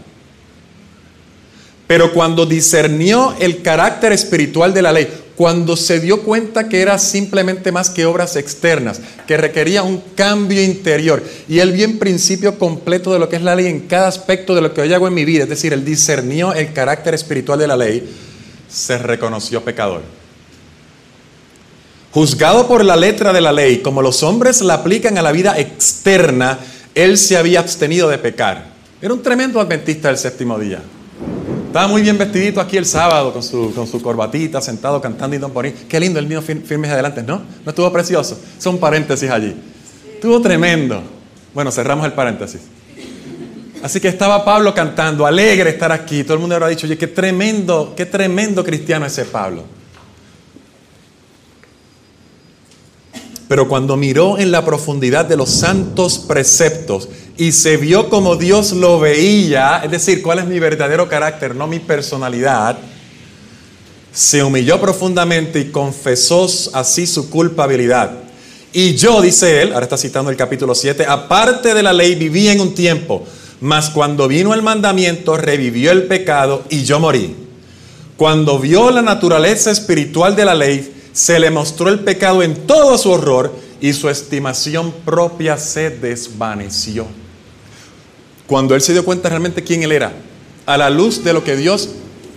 [1.87, 6.99] Pero cuando discernió el carácter espiritual de la ley, cuando se dio cuenta que era
[6.99, 12.59] simplemente más que obras externas, que requería un cambio interior, y él vio en principio
[12.59, 15.07] completo de lo que es la ley en cada aspecto de lo que hoy hago
[15.07, 18.13] en mi vida, es decir, él discernió el carácter espiritual de la ley,
[18.69, 20.03] se reconoció pecador.
[22.11, 25.57] Juzgado por la letra de la ley, como los hombres la aplican a la vida
[25.57, 26.59] externa,
[26.97, 28.73] él se había abstenido de pecar.
[29.01, 30.83] Era un tremendo adventista del séptimo día.
[31.79, 35.39] Estaba muy bien vestidito aquí el sábado con su, con su corbatita, sentado cantando y
[35.39, 37.41] don por Qué lindo el mío firmes adelante, ¿no?
[37.65, 38.37] ¿No estuvo precioso?
[38.59, 39.55] Son paréntesis allí.
[40.15, 41.01] Estuvo tremendo.
[41.55, 42.63] Bueno, cerramos el paréntesis.
[43.81, 46.25] Así que estaba Pablo cantando, alegre estar aquí.
[46.25, 49.63] Todo el mundo habrá dicho, oye, qué tremendo, qué tremendo cristiano ese Pablo.
[53.49, 58.73] Pero cuando miró en la profundidad de los santos preceptos y se vio como Dios
[58.73, 62.79] lo veía, es decir, cuál es mi verdadero carácter, no mi personalidad,
[64.13, 68.13] se humilló profundamente y confesó así su culpabilidad.
[68.73, 72.49] Y yo, dice él, ahora está citando el capítulo 7, aparte de la ley viví
[72.49, 73.25] en un tiempo
[73.61, 77.35] mas cuando vino el mandamiento, revivió el pecado y yo morí.
[78.17, 82.97] Cuando vio la naturaleza espiritual de la ley, se le mostró el pecado en todo
[82.97, 87.09] su horror y su estimación propia se desvaneció.
[88.47, 90.13] Cuando él se dio cuenta realmente quién él era,
[90.65, 91.89] a la luz de lo que Dios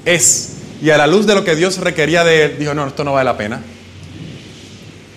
[0.06, 3.04] es y a la luz de lo que Dios requería de él, dijo, no, esto
[3.04, 3.62] no vale la pena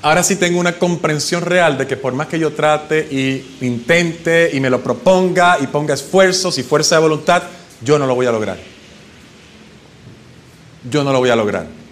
[0.03, 4.51] ahora sí tengo una comprensión real de que por más que yo trate y intente
[4.53, 7.45] y me lo proponga y ponga esfuerzos y fuerza de voluntad,
[7.81, 8.59] yo no lo voy a lograr.
[10.91, 11.84] Yo no lo voy a lograr.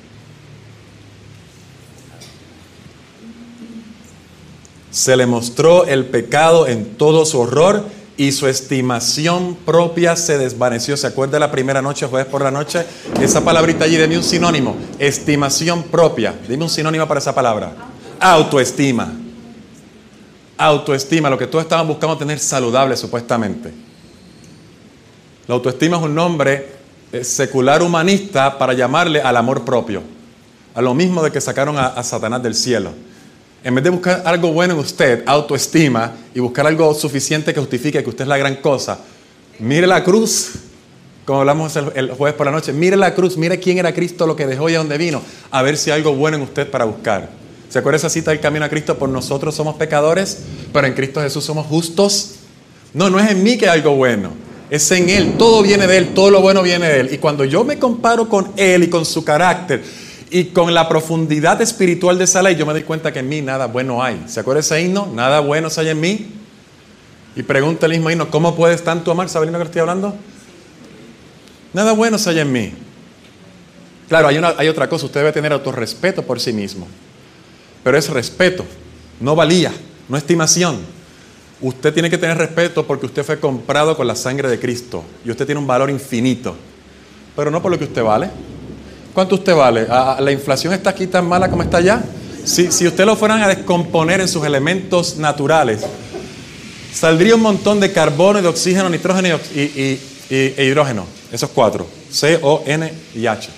[4.93, 7.85] Se le mostró el pecado en todo su horror
[8.17, 10.97] y su estimación propia se desvaneció.
[10.97, 12.85] ¿Se acuerda la primera noche, jueves por la noche?
[13.21, 14.77] Esa palabrita allí, deme un sinónimo.
[15.01, 16.35] Estimación propia.
[16.49, 17.73] Dime un sinónimo para esa palabra
[18.23, 19.13] autoestima.
[20.57, 23.73] Autoestima, lo que todos estaban buscando tener saludable supuestamente.
[25.49, 26.69] La autoestima es un nombre
[27.13, 30.03] eh, secular humanista para llamarle al amor propio,
[30.73, 32.93] a lo mismo de que sacaron a, a Satanás del cielo.
[33.65, 38.03] En vez de buscar algo bueno en usted, autoestima, y buscar algo suficiente que justifique
[38.03, 38.99] que usted es la gran cosa,
[39.61, 40.53] mire la cruz,
[41.25, 44.35] como hablamos el, jueves por la noche, mire la cruz, mire quién era Cristo, lo
[44.35, 46.85] que dejó y a dónde vino, a ver si hay algo bueno en usted para
[46.85, 47.31] buscar.
[47.69, 48.99] ¿Se acuerda esa cita del camino a Cristo?
[48.99, 50.41] Por nosotros somos pecadores,
[50.73, 52.35] pero en Cristo Jesús somos justos.
[52.93, 54.33] No, no es en mí que hay algo bueno.
[54.69, 55.35] Es en Él.
[55.39, 56.09] Todo viene de Él.
[56.15, 57.09] Todo lo bueno viene de Él.
[57.15, 59.83] Y cuando yo me comparo con Él y con su carácter
[60.33, 63.43] y con la profundidad espiritual de esa ley, yo me doy cuenta que en mí
[63.43, 64.25] nada bueno hay.
[64.27, 65.11] ¿Se acuerda ese himno?
[65.15, 66.27] Nada bueno hay en mí.
[67.37, 69.29] Y pregunta el mismo himno, ¿cómo puedes tanto amar?
[69.29, 70.15] ¿Saben lo que estoy hablando?
[71.73, 72.73] Nada bueno hay en mí.
[74.09, 75.07] Claro, hay, hay otra cosa.
[75.07, 76.87] Usted debe tener autorrespeto por sí mismo
[77.83, 78.65] pero es respeto,
[79.21, 79.73] no valía,
[80.09, 80.79] no estimación.
[81.61, 85.31] Usted tiene que tener respeto porque usted fue comprado con la sangre de Cristo y
[85.31, 86.57] usted tiene un valor infinito,
[87.37, 88.31] pero no por lo que usted vale.
[89.15, 89.87] ¿Cuánto usted vale?
[89.87, 92.03] ¿La inflación está aquí tan mala como está allá?
[92.45, 95.83] Si, si usted lo fueran a descomponer en sus elementos naturales,
[96.93, 99.99] saldría un montón de carbono, de oxígeno, nitrógeno y,
[100.31, 101.07] e hidrógeno.
[101.31, 101.87] Esos cuatro.
[102.11, 103.51] C, O, N y H.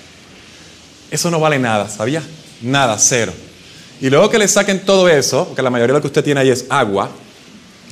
[1.09, 2.21] Eso no vale nada, ¿sabía?
[2.61, 3.33] Nada, cero.
[4.01, 6.41] Y luego que le saquen todo eso, porque la mayoría de lo que usted tiene
[6.41, 7.09] ahí es agua,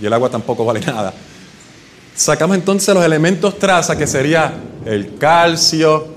[0.02, 1.14] y el agua tampoco vale nada,
[2.14, 4.54] sacamos entonces los elementos traza, que sería
[4.86, 6.13] el calcio,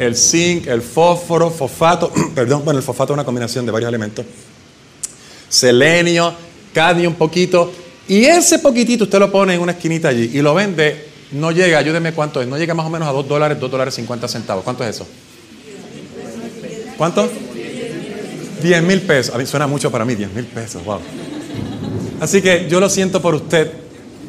[0.00, 4.24] el zinc, el fósforo, fosfato, perdón, bueno, el fosfato es una combinación de varios elementos,
[5.46, 6.32] selenio,
[6.72, 7.70] cadmio un poquito,
[8.08, 11.76] y ese poquitito usted lo pone en una esquinita allí y lo vende, no llega,
[11.76, 14.64] ayúdeme cuánto es, no llega más o menos a 2 dólares, 2 dólares 50 centavos.
[14.64, 15.06] ¿Cuánto es eso?
[16.96, 17.28] ¿Cuánto?
[18.62, 19.34] 10 mil pesos.
[19.34, 20.98] A mí suena mucho para mí, 10 mil pesos, wow.
[22.20, 23.70] Así que yo lo siento por usted,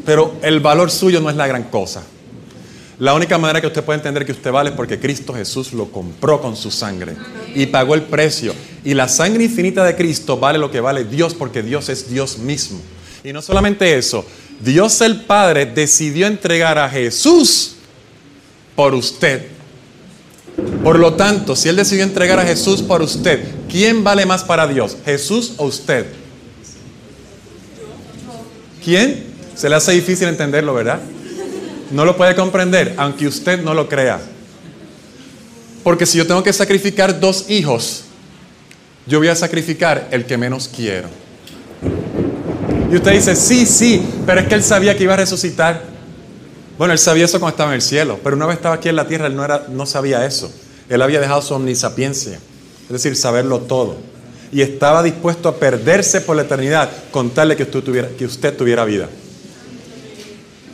[0.05, 2.03] pero el valor suyo no es la gran cosa.
[3.01, 5.91] La única manera que usted puede entender que usted vale es porque Cristo Jesús lo
[5.91, 7.15] compró con su sangre
[7.55, 8.53] y pagó el precio.
[8.83, 12.37] Y la sangre infinita de Cristo vale lo que vale Dios porque Dios es Dios
[12.37, 12.79] mismo.
[13.23, 14.23] Y no solamente eso,
[14.59, 17.77] Dios el Padre decidió entregar a Jesús
[18.75, 19.47] por usted.
[20.83, 24.67] Por lo tanto, si Él decidió entregar a Jesús por usted, ¿quién vale más para
[24.67, 24.95] Dios?
[25.05, 26.05] ¿Jesús o usted?
[28.85, 29.23] ¿Quién?
[29.55, 31.01] Se le hace difícil entenderlo, ¿verdad?
[31.91, 34.19] No lo puede comprender, aunque usted no lo crea.
[35.83, 38.03] Porque si yo tengo que sacrificar dos hijos,
[39.07, 41.09] yo voy a sacrificar el que menos quiero.
[42.91, 45.81] Y usted dice, sí, sí, pero es que él sabía que iba a resucitar.
[46.77, 48.95] Bueno, él sabía eso cuando estaba en el cielo, pero una vez estaba aquí en
[48.95, 50.51] la tierra, él no, era, no sabía eso.
[50.89, 52.39] Él había dejado su omnisapiencia,
[52.85, 53.95] es decir, saberlo todo.
[54.51, 58.25] Y estaba dispuesto a perderse por la eternidad con tal de que usted tuviera, que
[58.25, 59.07] usted tuviera vida.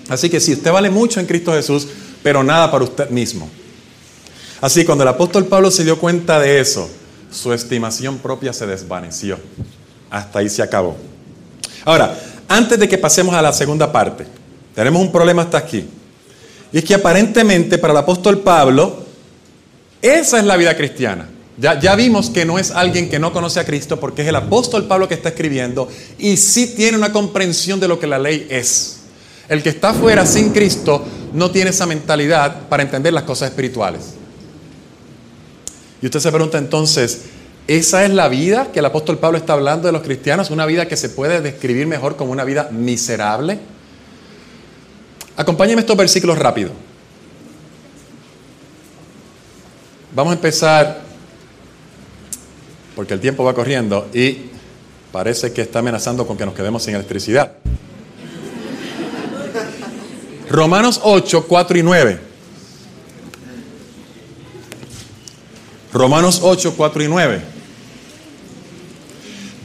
[0.09, 1.87] Así que sí, usted vale mucho en Cristo Jesús,
[2.23, 3.49] pero nada para usted mismo.
[4.61, 6.89] Así cuando el apóstol Pablo se dio cuenta de eso,
[7.31, 9.37] su estimación propia se desvaneció.
[10.09, 10.97] Hasta ahí se acabó.
[11.85, 12.17] Ahora,
[12.47, 14.25] antes de que pasemos a la segunda parte,
[14.73, 15.85] tenemos un problema hasta aquí.
[16.71, 19.05] Y es que aparentemente para el apóstol Pablo,
[20.01, 21.29] esa es la vida cristiana.
[21.57, 24.35] Ya, ya, vimos que no es alguien que no conoce a Cristo porque es el
[24.35, 25.89] apóstol Pablo que está escribiendo
[26.19, 28.96] y sí tiene una comprensión de lo que la ley es.
[29.49, 34.15] El que está fuera sin Cristo no tiene esa mentalidad para entender las cosas espirituales.
[36.01, 37.23] Y usted se pregunta entonces,
[37.67, 40.51] ¿esa es la vida que el apóstol Pablo está hablando de los cristianos?
[40.51, 43.59] ¿Una vida que se puede describir mejor como una vida miserable?
[45.37, 46.71] Acompáñenme estos versículos rápido.
[50.13, 51.01] Vamos a empezar,
[52.95, 54.49] porque el tiempo va corriendo y
[55.11, 57.53] parece que está amenazando con que nos quedemos sin electricidad.
[60.49, 62.19] Romanos 8, 4 y 9.
[65.93, 67.41] Romanos 8, 4 y 9.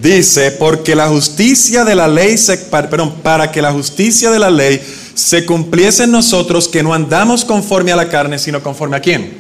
[0.01, 4.51] Dice, porque la justicia de la ley, se, perdón, para que la justicia de la
[4.51, 4.83] ley
[5.14, 9.33] se cumpliese en nosotros, que no andamos conforme a la carne, sino conforme a quién?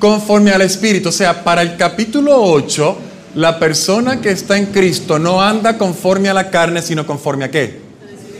[0.00, 1.10] Conforme al Espíritu.
[1.10, 2.98] O sea, para el capítulo 8,
[3.36, 7.50] la persona que está en Cristo no anda conforme a la carne, sino conforme a
[7.50, 7.80] qué?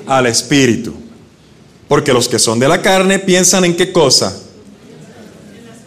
[0.09, 1.06] Al Espíritu.
[1.89, 4.35] Porque los que son de la carne piensan en qué cosa.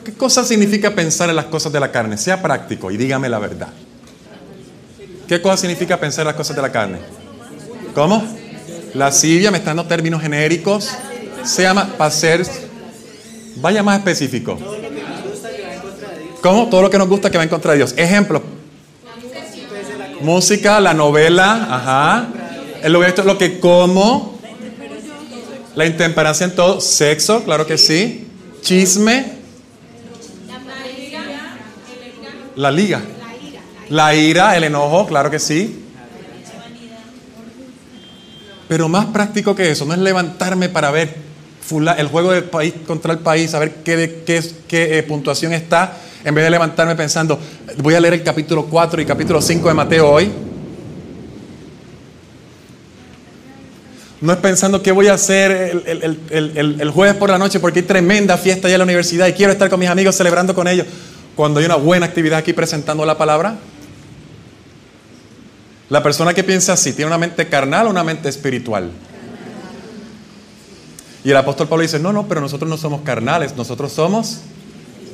[0.04, 2.18] ¿Qué cosa significa pensar en las cosas de la carne?
[2.18, 3.70] Sea práctico y dígame la verdad.
[5.28, 6.98] ¿Qué cosa significa pensar en las cosas de la carne?
[7.94, 8.24] ¿Cómo?
[8.94, 10.90] Lascivia, me están dando términos genéricos.
[11.44, 12.50] Se llama para.
[13.58, 14.58] Vaya más específico.
[16.42, 16.70] ¿Cómo?
[16.70, 17.94] Todo lo que nos gusta que va en contra de Dios.
[17.98, 18.42] Ejemplo.
[20.22, 22.28] Música, la novela, ajá.
[22.88, 24.39] Lo que como,
[25.76, 26.82] la intemperancia en todo.
[26.82, 28.28] Sexo, claro que sí.
[28.62, 29.40] Chisme.
[32.56, 33.02] La liga.
[33.90, 35.86] La ira, el enojo, claro que sí.
[38.68, 41.16] Pero más práctico que eso, no es levantarme para ver
[41.98, 45.98] el juego del país contra el país, a ver qué, qué, qué eh, puntuación está,
[46.24, 47.40] en vez de levantarme pensando,
[47.78, 50.32] voy a leer el capítulo 4 y capítulo 5 de Mateo hoy.
[54.22, 58.38] No es pensando qué voy a hacer el, jueves por la noche porque hay tremenda
[58.38, 60.88] fiesta allá en la universidad y quiero estar con mis amigos celebrando con ellos.
[61.36, 63.58] Cuando hay una buena actividad aquí presentando la palabra.
[65.88, 68.92] La persona que piensa así, ¿tiene una mente carnal o una mente espiritual?
[71.24, 74.40] Y el apóstol Pablo dice, no, no, pero nosotros no somos carnales, nosotros somos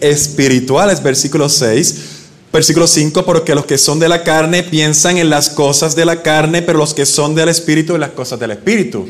[0.01, 2.24] espirituales, versículo 6.
[2.55, 6.21] Versículo 5, porque los que son de la carne piensan en las cosas de la
[6.21, 9.09] carne, pero los que son del Espíritu en las cosas del Espíritu.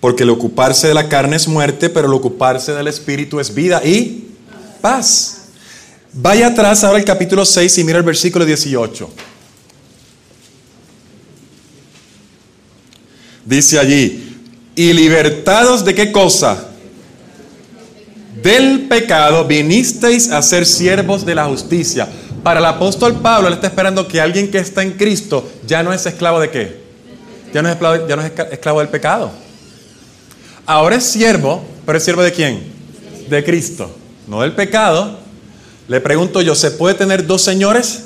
[0.00, 3.84] Porque el ocuparse de la carne es muerte, pero el ocuparse del Espíritu es vida
[3.84, 4.24] y
[4.80, 5.48] paz.
[6.14, 9.10] Vaya atrás ahora el capítulo 6 y mira el versículo 18.
[13.44, 14.40] Dice allí,
[14.74, 16.71] y libertados de qué cosa?
[18.42, 22.08] Del pecado vinisteis a ser siervos de la justicia.
[22.42, 25.92] Para el apóstol Pablo, él está esperando que alguien que está en Cristo ya no
[25.92, 26.82] es esclavo de qué?
[27.54, 27.76] Ya no es
[28.50, 29.30] esclavo, del pecado.
[30.66, 32.62] Ahora es siervo, pero es siervo de quién?
[33.28, 33.90] De Cristo,
[34.26, 35.18] no del pecado.
[35.86, 38.04] Le pregunto yo, ¿se puede tener dos señores?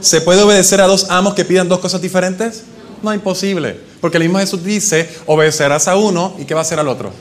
[0.00, 2.64] ¿Se puede obedecer a dos amos que pidan dos cosas diferentes?
[3.02, 3.78] No, imposible.
[4.00, 7.12] Porque el mismo Jesús dice, obedecerás a uno y ¿qué va a hacer al otro?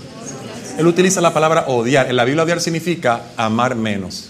[0.78, 2.10] Él utiliza la palabra odiar.
[2.10, 4.30] En la Biblia odiar significa amar menos.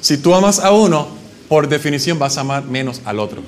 [0.00, 1.08] Si tú amas a uno,
[1.48, 3.42] por definición vas a amar menos al otro.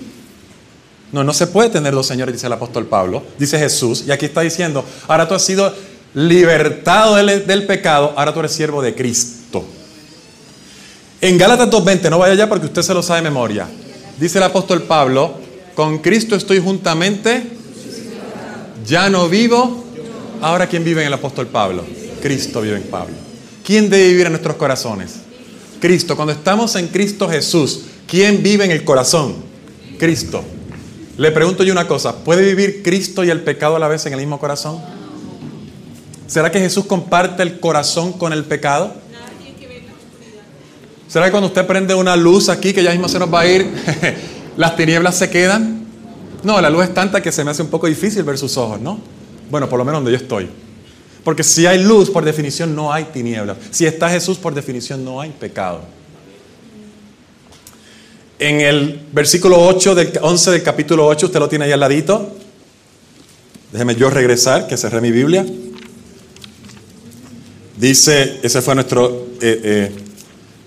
[1.13, 4.27] No, no se puede tener dos señores, dice el apóstol Pablo, dice Jesús, y aquí
[4.27, 5.73] está diciendo, ahora tú has sido
[6.15, 9.65] libertado del, pecado, ahora tú eres siervo de Cristo.
[11.21, 13.67] En Gálatas 2.20, no vaya allá porque usted se lo sabe de memoria.
[14.19, 15.35] Dice el apóstol Pablo,
[15.75, 17.45] con Cristo estoy juntamente,
[18.85, 19.84] ya no vivo.
[20.41, 21.85] Ahora, ¿quién vive en el apóstol Pablo?
[22.23, 23.15] Cristo vive en Pablo.
[23.65, 25.17] ¿Quién debe vivir en nuestros corazones?
[25.81, 26.17] Cristo.
[26.17, 29.37] Cuando estamos en Cristo Jesús, ¿quién vive en el corazón?
[29.99, 30.43] Cristo.
[31.17, 34.15] Le pregunto yo una cosa, ¿puede vivir Cristo y el pecado a la vez en
[34.15, 34.81] el mismo corazón?
[36.27, 38.95] ¿Será que Jesús comparte el corazón con el pecado?
[41.07, 43.47] ¿Será que cuando usted prende una luz aquí, que ya mismo se nos va a
[43.47, 43.71] ir,
[44.57, 45.85] las tinieblas se quedan?
[46.43, 48.81] No, la luz es tanta que se me hace un poco difícil ver sus ojos,
[48.81, 48.99] ¿no?
[49.55, 50.49] Bueno, por lo menos donde yo estoy.
[51.23, 53.57] Porque si hay luz, por definición no hay tinieblas.
[53.71, 55.83] Si está Jesús, por definición no hay pecado.
[58.41, 62.35] En el versículo 8 del 11 del capítulo 8, usted lo tiene ahí al ladito.
[63.71, 65.47] Déjeme yo regresar, que cerré mi Biblia.
[67.77, 69.93] Dice, ese fue nuestro eh, eh,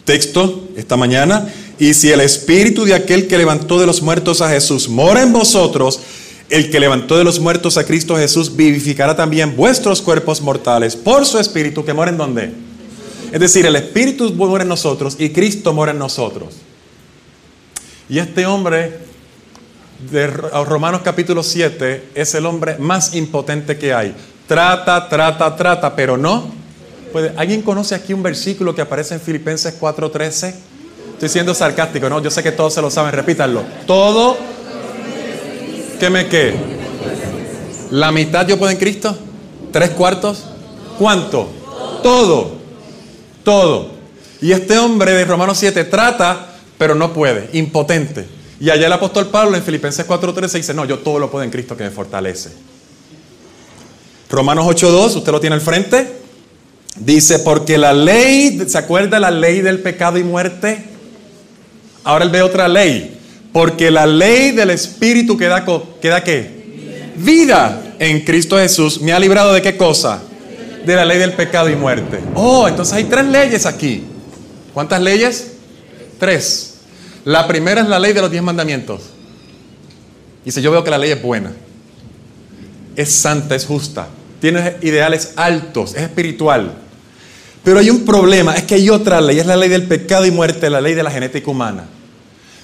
[0.05, 1.45] texto esta mañana.
[1.77, 5.33] Y si el espíritu de aquel que levantó de los muertos a Jesús mora en
[5.33, 5.99] vosotros,
[6.49, 11.25] el que levantó de los muertos a Cristo Jesús vivificará también vuestros cuerpos mortales por
[11.25, 12.51] su espíritu que mora en donde.
[13.31, 16.55] Es decir, el espíritu mora en nosotros y Cristo mora en nosotros.
[18.09, 18.99] Y este hombre
[20.09, 24.15] de Romanos capítulo 7 es el hombre más impotente que hay.
[24.47, 26.49] Trata, trata, trata, pero no.
[27.11, 30.53] ¿Puede, ¿Alguien conoce aquí un versículo que aparece en Filipenses 4:13?
[31.13, 32.21] Estoy siendo sarcástico, ¿no?
[32.21, 33.63] Yo sé que todos se lo saben, repítanlo.
[33.85, 34.37] Todo
[35.99, 36.53] ¿Qué me qué?
[37.91, 39.17] ¿La mitad yo puedo en Cristo?
[39.71, 40.43] ¿Tres cuartos?
[40.99, 41.49] ¿Cuánto?
[42.03, 42.51] Todo.
[43.43, 43.91] Todo.
[44.41, 48.25] Y este hombre de Romanos 7 trata, pero no puede, impotente.
[48.59, 51.51] Y allá el apóstol Pablo en Filipenses 4:13 dice, no, yo todo lo puedo en
[51.51, 52.49] Cristo que me fortalece.
[54.29, 56.17] Romanos 8:2, usted lo tiene al frente.
[56.99, 60.83] Dice, porque la ley, ¿se acuerda la ley del pecado y muerte?
[62.03, 63.16] Ahora él ve otra ley,
[63.57, 65.65] porque la ley del Espíritu que da,
[66.23, 67.11] qué?
[67.15, 70.21] Vida en Cristo Jesús me ha librado de qué cosa?
[70.85, 72.19] De la ley del pecado y muerte.
[72.35, 74.03] Oh, entonces hay tres leyes aquí.
[74.75, 75.53] ¿Cuántas leyes?
[76.19, 76.81] Tres.
[77.25, 79.01] La primera es la ley de los diez mandamientos.
[80.45, 81.51] Dice, yo veo que la ley es buena.
[82.95, 84.07] Es santa, es justa.
[84.39, 86.75] Tiene ideales altos, es espiritual.
[87.63, 90.31] Pero hay un problema, es que hay otra ley, es la ley del pecado y
[90.31, 91.96] muerte, la ley de la genética humana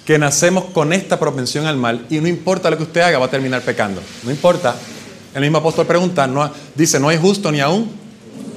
[0.05, 3.25] que nacemos con esta propensión al mal y no importa lo que usted haga, va
[3.27, 4.01] a terminar pecando.
[4.23, 4.75] No importa.
[5.33, 7.89] El mismo apóstol pregunta, no, dice, no hay justo ni aún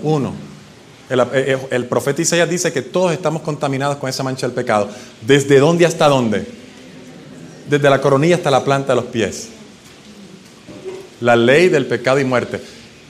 [0.02, 0.34] uno.
[1.08, 4.54] El, eh, eh, el, profeta Isaías dice que todos estamos contaminados con esa mancha del
[4.54, 4.88] pecado.
[5.22, 6.46] ¿Desde dónde hasta dónde?
[7.68, 9.48] Desde la coronilla hasta la planta de los pies.
[11.20, 12.60] La ley del pecado y muerte.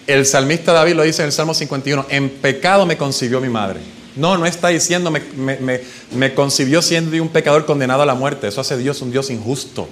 [0.06, 3.80] El salmista David lo dice en el Salmo 51, en pecado me concibió mi madre.
[4.16, 8.48] No, no está diciendo me, concibió siendo un pecador condenado a la muerte.
[8.48, 9.88] Eso hace Dios un Dios injusto.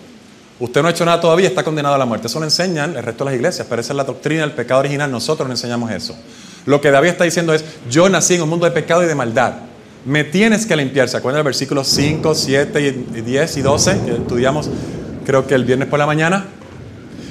[0.60, 2.28] Usted no ha hecho nada todavía, está condenado a la muerte.
[2.28, 4.80] Eso lo enseñan el resto de las iglesias, pero esa es la doctrina del pecado
[4.80, 5.10] original.
[5.10, 6.16] Nosotros no enseñamos eso.
[6.64, 9.14] Lo que David está diciendo es, yo nací en un mundo de pecado y de
[9.14, 9.54] maldad.
[10.04, 11.08] Me tienes que limpiar.
[11.08, 14.70] ¿Se acuerdan del versículo 5, 7, 10 y 12 que estudiamos
[15.26, 16.46] creo que el viernes por la mañana?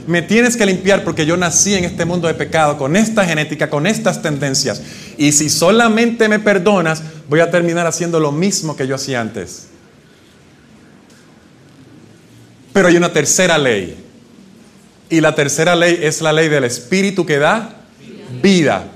[0.07, 3.69] Me tienes que limpiar porque yo nací en este mundo de pecado, con esta genética,
[3.69, 4.81] con estas tendencias.
[5.17, 9.67] Y si solamente me perdonas, voy a terminar haciendo lo mismo que yo hacía antes.
[12.73, 13.97] Pero hay una tercera ley.
[15.09, 17.75] Y la tercera ley es la ley del Espíritu que da
[18.41, 18.87] vida.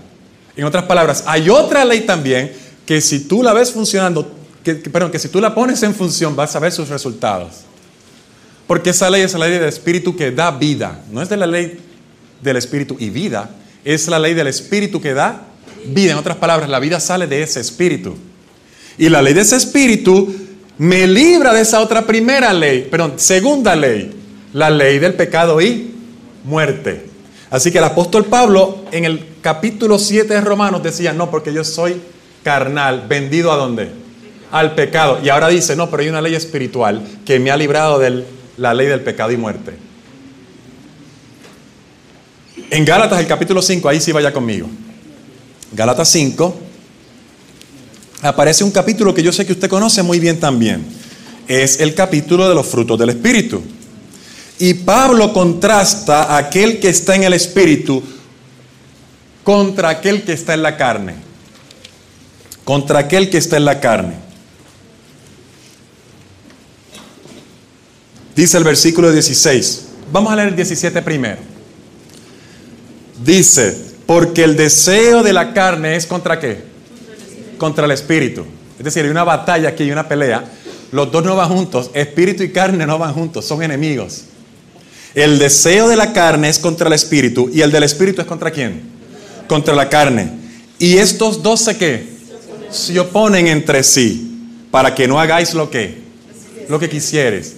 [0.55, 2.51] En otras palabras, hay otra ley también
[2.85, 4.31] que si tú la ves funcionando,
[4.63, 7.66] que, perdón, que si tú la pones en función vas a ver sus resultados.
[8.67, 11.01] Porque esa ley es la ley del Espíritu que da vida.
[11.11, 11.79] No es de la ley
[12.41, 13.49] del Espíritu y vida,
[13.83, 15.47] es la ley del Espíritu que da
[15.85, 16.11] vida.
[16.11, 18.15] En otras palabras, la vida sale de ese Espíritu.
[18.97, 20.35] Y la ley de ese Espíritu
[20.77, 24.11] me libra de esa otra primera ley, perdón, segunda ley,
[24.53, 25.91] la ley del pecado y
[26.43, 27.07] muerte.
[27.49, 31.63] Así que el apóstol Pablo en el capítulo 7 de Romanos decía, no, porque yo
[31.63, 31.95] soy
[32.43, 33.89] carnal, vendido a dónde?
[34.51, 35.19] Al pecado.
[35.23, 38.25] Y ahora dice, no, pero hay una ley espiritual que me ha librado del
[38.57, 39.73] la ley del pecado y muerte.
[42.69, 44.67] En Gálatas, el capítulo 5, ahí sí vaya conmigo.
[45.71, 46.59] Gálatas 5,
[48.23, 50.85] aparece un capítulo que yo sé que usted conoce muy bien también.
[51.47, 53.61] Es el capítulo de los frutos del Espíritu.
[54.59, 58.03] Y Pablo contrasta aquel que está en el Espíritu
[59.43, 61.15] contra aquel que está en la carne.
[62.65, 64.26] Contra aquel que está en la carne.
[68.37, 69.85] Dice el versículo 16.
[70.11, 71.37] Vamos a leer el 17 primero.
[73.25, 73.75] Dice,
[74.05, 76.61] Porque el deseo de la carne es contra qué?
[77.57, 78.45] Contra el espíritu.
[78.77, 80.45] Es decir, hay una batalla aquí, hay una pelea.
[80.91, 81.89] Los dos no van juntos.
[81.95, 84.25] Espíritu y carne no van juntos, son enemigos.
[85.15, 88.51] El deseo de la carne es contra el espíritu y el del espíritu es contra
[88.51, 88.83] quién?
[89.47, 90.31] Contra la carne.
[90.77, 92.07] Y estos dos se qué?
[92.69, 96.05] Se oponen entre sí para que no hagáis lo que
[96.69, 97.56] lo que quisieres.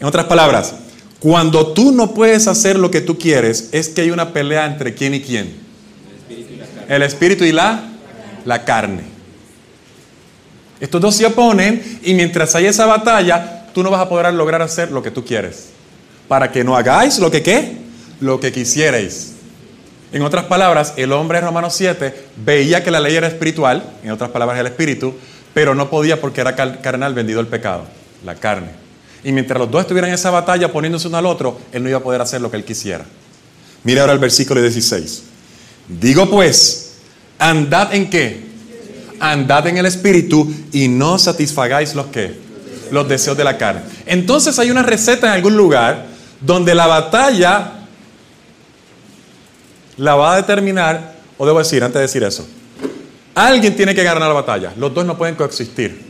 [0.00, 0.74] En otras palabras,
[1.20, 4.94] cuando tú no puedes hacer lo que tú quieres, es que hay una pelea entre
[4.94, 5.54] quién y quién.
[6.88, 7.84] El espíritu y la,
[8.46, 9.02] la carne.
[10.80, 14.62] Estos dos se oponen y mientras hay esa batalla, tú no vas a poder lograr
[14.62, 15.68] hacer lo que tú quieres.
[16.26, 17.76] Para que no hagáis lo que qué,
[18.20, 19.34] lo que quisierais.
[20.12, 24.10] En otras palabras, el hombre en Romanos 7 veía que la ley era espiritual, en
[24.10, 25.14] otras palabras el espíritu,
[25.52, 27.84] pero no podía porque era carnal vendido el pecado,
[28.24, 28.70] la carne.
[29.22, 31.98] Y mientras los dos estuvieran en esa batalla poniéndose uno al otro, él no iba
[31.98, 33.04] a poder hacer lo que él quisiera.
[33.84, 35.22] Mira ahora el versículo 16.
[35.88, 36.92] Digo pues,
[37.38, 38.48] andad en qué?
[39.18, 42.50] Andad en el espíritu y no satisfagáis los que
[42.90, 43.82] los deseos de la carne.
[44.06, 46.06] Entonces hay una receta en algún lugar
[46.40, 47.72] donde la batalla
[49.96, 52.46] la va a determinar, o debo decir, antes de decir eso,
[53.34, 54.72] alguien tiene que ganar la batalla.
[54.76, 56.09] Los dos no pueden coexistir.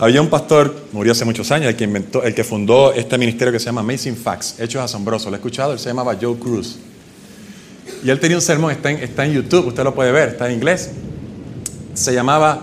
[0.00, 3.52] Había un pastor, murió hace muchos años, el que, inventó, el que fundó este ministerio
[3.52, 5.26] que se llama Amazing Facts, Hechos Asombrosos.
[5.26, 5.74] ¿Lo he escuchado?
[5.74, 6.78] Él se llamaba Joe Cruz.
[8.02, 10.48] Y él tenía un sermón, está en, está en YouTube, usted lo puede ver, está
[10.48, 10.88] en inglés.
[11.92, 12.62] Se llamaba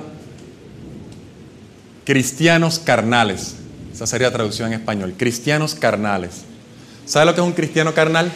[2.05, 3.53] Cristianos Carnales.
[3.93, 5.13] Esa sería la traducción en español.
[5.15, 6.41] Cristianos Carnales.
[7.05, 8.31] ¿Sabe lo que es un cristiano carnal?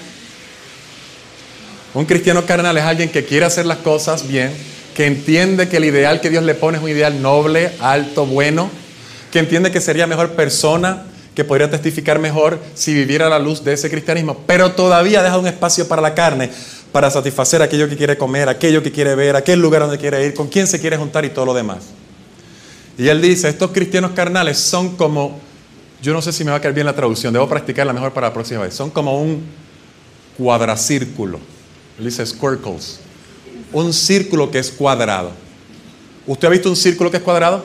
[1.95, 4.51] Un cristiano carnal es alguien que quiere hacer las cosas bien,
[4.95, 8.69] que entiende que el ideal que Dios le pone es un ideal noble, alto, bueno,
[9.31, 11.03] que entiende que sería mejor persona,
[11.33, 15.37] que podría testificar mejor si viviera a la luz de ese cristianismo, pero todavía deja
[15.37, 16.49] un espacio para la carne,
[16.91, 20.33] para satisfacer aquello que quiere comer, aquello que quiere ver, aquel lugar donde quiere ir,
[20.33, 21.85] con quién se quiere juntar y todo lo demás.
[22.97, 25.39] Y él dice, estos cristianos carnales son como,
[26.01, 28.27] yo no sé si me va a caer bien la traducción, debo practicarla mejor para
[28.27, 29.43] la próxima vez, son como un
[30.37, 31.39] cuadracírculo.
[31.97, 32.99] Él dice squircles,
[33.71, 35.31] un círculo que es cuadrado.
[36.27, 37.63] ¿Usted ha visto un círculo que es cuadrado?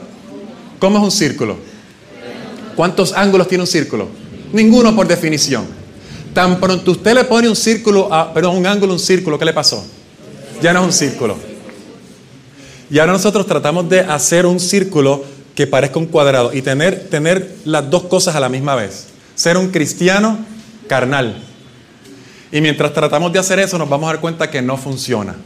[0.79, 1.57] ¿Cómo es un círculo?
[2.74, 4.09] ¿Cuántos ángulos tiene un círculo?
[4.53, 5.66] Ninguno por definición.
[6.35, 9.55] Tan pronto usted le pone un círculo, a, perdón, un ángulo, un círculo, ¿qué le
[9.55, 9.85] pasó?
[10.61, 11.37] Ya no es un círculo.
[12.91, 15.24] Y ahora nosotros tratamos de hacer un círculo
[15.55, 19.07] que parezca un cuadrado y tener, tener las dos cosas a la misma vez.
[19.35, 20.39] Ser un cristiano
[20.87, 21.43] carnal.
[22.53, 25.37] Y mientras tratamos de hacer eso nos vamos a dar cuenta que no funciona.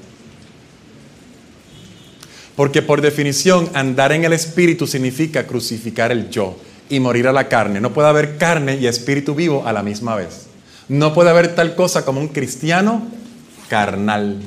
[2.61, 6.58] Porque por definición, andar en el espíritu significa crucificar el yo
[6.90, 7.80] y morir a la carne.
[7.80, 10.42] No puede haber carne y espíritu vivo a la misma vez.
[10.86, 13.08] No puede haber tal cosa como un cristiano
[13.70, 14.42] carnal.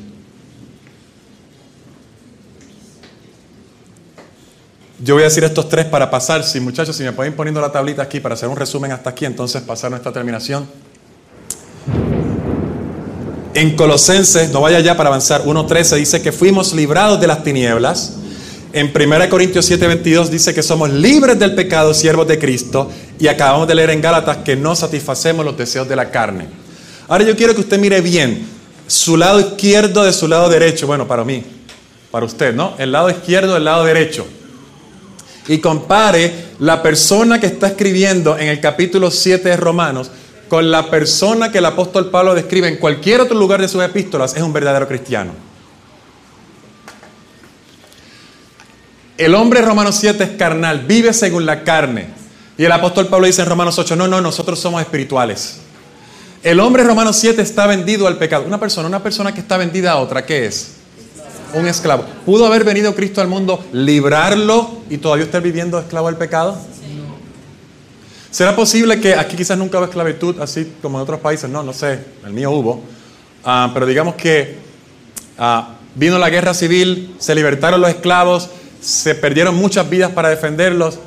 [5.00, 6.44] Yo voy a decir estos tres para pasar.
[6.44, 9.26] Si muchachos, si me pueden poniendo la tablita aquí para hacer un resumen hasta aquí,
[9.26, 10.68] entonces pasar nuestra terminación.
[13.56, 18.14] En Colosenses, no vaya ya para avanzar, 1.13 dice que fuimos librados de las tinieblas.
[18.74, 22.90] En 1 Corintios 7.22 dice que somos libres del pecado, siervos de Cristo.
[23.20, 26.48] Y acabamos de leer en Gálatas que no satisfacemos los deseos de la carne.
[27.08, 28.48] Ahora yo quiero que usted mire bien
[28.88, 30.88] su lado izquierdo de su lado derecho.
[30.88, 31.44] Bueno, para mí,
[32.10, 32.74] para usted, ¿no?
[32.80, 34.26] El lado izquierdo del lado derecho.
[35.48, 40.10] Y compare la persona que está escribiendo en el capítulo 7 de Romanos
[40.50, 44.36] con la persona que el apóstol Pablo describe en cualquier otro lugar de sus epístolas,
[44.36, 45.32] es un verdadero cristiano.
[49.18, 52.08] El hombre Romanos 7 es carnal, vive según la carne.
[52.58, 55.60] Y el apóstol Pablo dice en Romanos 8, no, no, nosotros somos espirituales.
[56.44, 58.44] El hombre Romanos 7 está vendido al pecado.
[58.46, 60.74] Una persona, una persona que está vendida a otra, ¿qué es?
[61.54, 62.04] Un esclavo.
[62.26, 66.58] ¿Pudo haber venido Cristo al mundo, librarlo y todavía estar viviendo esclavo del pecado?
[68.34, 71.48] ¿Será posible que aquí quizás nunca hubo esclavitud, así como en otros países?
[71.48, 72.82] No, no sé, el mío hubo.
[73.44, 74.56] Ah, pero digamos que
[75.38, 78.50] ah, vino la guerra civil, se libertaron los esclavos,
[78.82, 80.98] se perdieron muchas vidas para defenderlos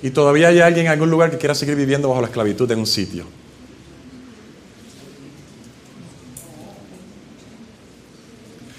[0.00, 2.78] y todavía hay alguien en algún lugar que quiera seguir viviendo bajo la esclavitud en
[2.78, 3.26] un sitio.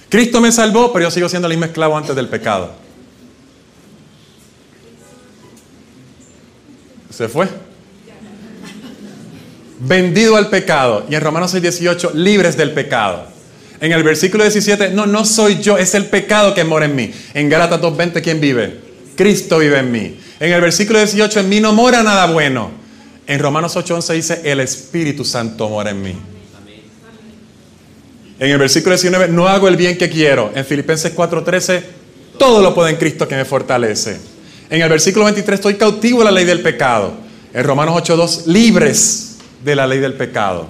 [0.08, 2.72] Cristo me salvó, pero yo sigo siendo el mismo esclavo antes del pecado.
[7.10, 7.67] ¿Se fue?
[9.80, 11.06] Vendido al pecado.
[11.10, 13.28] Y en Romanos 6, 18, libres del pecado.
[13.80, 17.12] En el versículo 17, no, no soy yo, es el pecado que mora en mí.
[17.34, 18.80] En Gálatas 2.20, ¿quién vive?
[19.16, 20.20] Cristo vive en mí.
[20.40, 22.72] En el versículo 18, en mí no mora nada bueno.
[23.28, 26.16] En Romanos 8.11 dice, el Espíritu Santo mora en mí.
[28.40, 30.52] En el versículo 19, no hago el bien que quiero.
[30.54, 31.82] En Filipenses 4:13,
[32.38, 34.20] todo lo puedo en Cristo que me fortalece.
[34.70, 37.14] En el versículo 23, estoy cautivo de la ley del pecado.
[37.52, 39.27] En Romanos 8:2, libres
[39.64, 40.68] de la ley del pecado.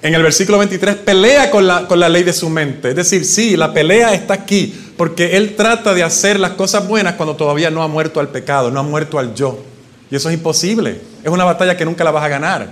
[0.00, 2.90] En el versículo 23, pelea con la, con la ley de su mente.
[2.90, 7.14] Es decir, sí, la pelea está aquí, porque él trata de hacer las cosas buenas
[7.14, 9.58] cuando todavía no ha muerto al pecado, no ha muerto al yo.
[10.10, 11.00] Y eso es imposible.
[11.24, 12.68] Es una batalla que nunca la vas a ganar.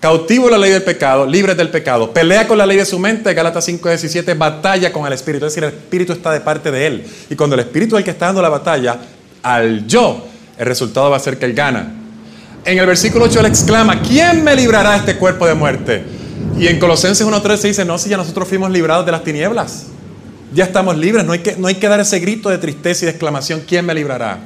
[0.00, 2.12] Cautivo la ley del pecado, libre del pecado.
[2.12, 5.46] Pelea con la ley de su mente, Gálatas 5:17, batalla con el Espíritu.
[5.46, 7.06] Es decir, el Espíritu está de parte de él.
[7.30, 8.98] Y cuando el Espíritu es el que está dando la batalla,
[9.44, 10.26] al yo,
[10.58, 12.01] el resultado va a ser que él gana.
[12.64, 16.04] En el versículo 8 él exclama, ¿quién me librará de este cuerpo de muerte?
[16.56, 19.86] Y en Colosenses 1.3 se dice, no, si ya nosotros fuimos librados de las tinieblas.
[20.54, 23.84] Ya estamos libres, no hay, que, dar ese grito de tristeza y de exclamación, ¿quién
[23.84, 24.38] me librará?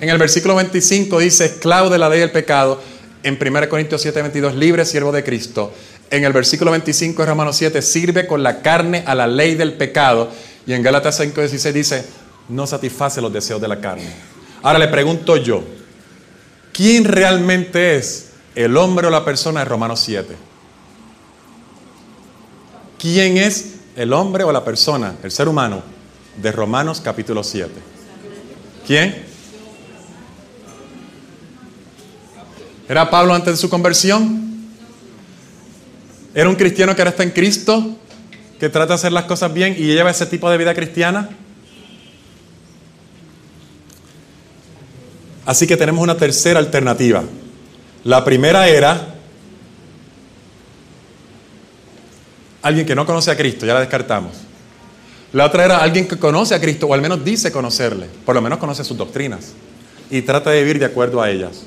[0.00, 2.80] En el versículo 25 dice, esclavo de la ley del pecado.
[3.22, 5.74] En 1 Corintios 7.22, libre siervo de Cristo.
[6.10, 9.74] En el versículo 25 de Romanos 7, sirve con la carne a la ley del
[9.74, 10.30] pecado.
[10.66, 12.04] Y en Gálatas 5.16 dice,
[12.48, 14.08] no satisface los deseos de la carne.
[14.62, 15.62] Ahora le pregunto yo,
[16.72, 20.36] ¿quién realmente es el hombre o la persona de Romanos 7?
[22.98, 25.82] ¿Quién es el hombre o la persona, el ser humano,
[26.36, 27.72] de Romanos capítulo 7?
[28.86, 29.24] ¿Quién?
[32.88, 34.66] ¿Era Pablo antes de su conversión?
[36.34, 37.96] ¿Era un cristiano que ahora está en Cristo?
[38.58, 41.30] ¿Que trata de hacer las cosas bien y lleva ese tipo de vida cristiana?
[45.50, 47.24] Así que tenemos una tercera alternativa.
[48.04, 49.16] La primera era
[52.62, 54.30] alguien que no conoce a Cristo, ya la descartamos.
[55.32, 58.40] La otra era alguien que conoce a Cristo, o al menos dice conocerle, por lo
[58.40, 59.54] menos conoce sus doctrinas,
[60.08, 61.64] y trata de vivir de acuerdo a ellas.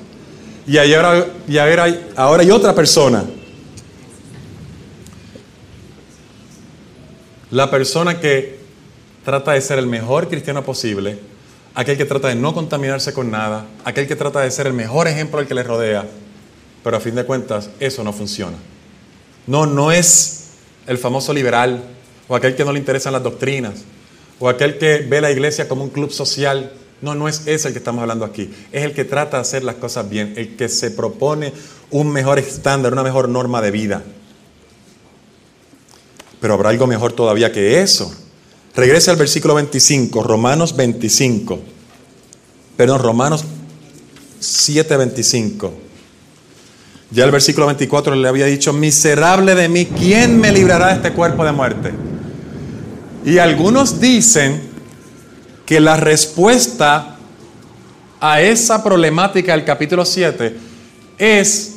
[0.66, 1.26] Y, ahora,
[2.16, 3.22] ahora hay otra persona.
[7.50, 8.60] La persona que
[9.26, 11.33] trata de ser el mejor cristiano posible,
[11.74, 15.08] aquel que trata de no contaminarse con nada, aquel que trata de ser el mejor
[15.08, 16.06] ejemplo al que le rodea,
[16.82, 18.56] pero a fin de cuentas eso no funciona.
[19.46, 20.44] No, no es
[20.86, 21.82] el famoso liberal,
[22.28, 23.84] o aquel que no le interesan las doctrinas,
[24.38, 26.72] o aquel que ve la iglesia como un club social.
[27.00, 28.50] No, no es ese el que estamos hablando aquí.
[28.72, 31.52] Es el que trata de hacer las cosas bien, el que se propone
[31.90, 34.02] un mejor estándar, una mejor norma de vida.
[36.40, 38.14] Pero habrá algo mejor todavía que eso.
[38.76, 41.60] Regrese al versículo 25, Romanos 25.
[42.76, 43.44] Perdón, Romanos
[44.40, 45.72] 7, 25.
[47.10, 51.12] Ya el versículo 24 le había dicho, miserable de mí, ¿quién me librará de este
[51.12, 51.92] cuerpo de muerte?
[53.24, 54.60] Y algunos dicen
[55.64, 57.16] que la respuesta
[58.20, 60.56] a esa problemática del capítulo 7
[61.18, 61.76] es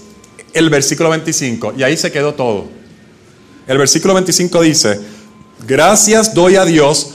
[0.53, 1.75] el versículo 25.
[1.77, 2.65] Y ahí se quedó todo.
[3.67, 4.99] El versículo 25 dice,
[5.65, 7.11] gracias doy a Dios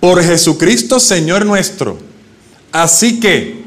[0.00, 1.98] por Jesucristo Señor nuestro.
[2.72, 3.64] Así que,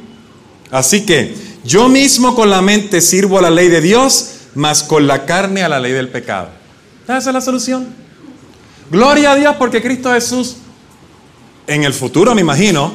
[0.72, 5.08] así que, yo mismo con la mente sirvo a la ley de Dios, mas con
[5.08, 6.50] la carne a la ley del pecado.
[7.04, 7.88] Esa es la solución.
[8.92, 10.58] Gloria a Dios porque Cristo Jesús,
[11.68, 12.92] en el futuro me imagino,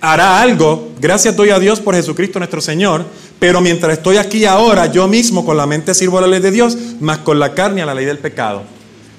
[0.00, 0.92] hará algo.
[1.00, 3.04] Gracias doy a Dios por Jesucristo nuestro Señor.
[3.38, 6.50] Pero mientras estoy aquí ahora, yo mismo con la mente sirvo a la ley de
[6.50, 8.62] Dios, mas con la carne a la ley del pecado.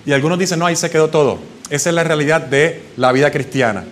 [0.06, 1.40] Y algunos dicen, no, ahí se quedó todo.
[1.70, 3.86] Esa es la realidad de la vida cristiana.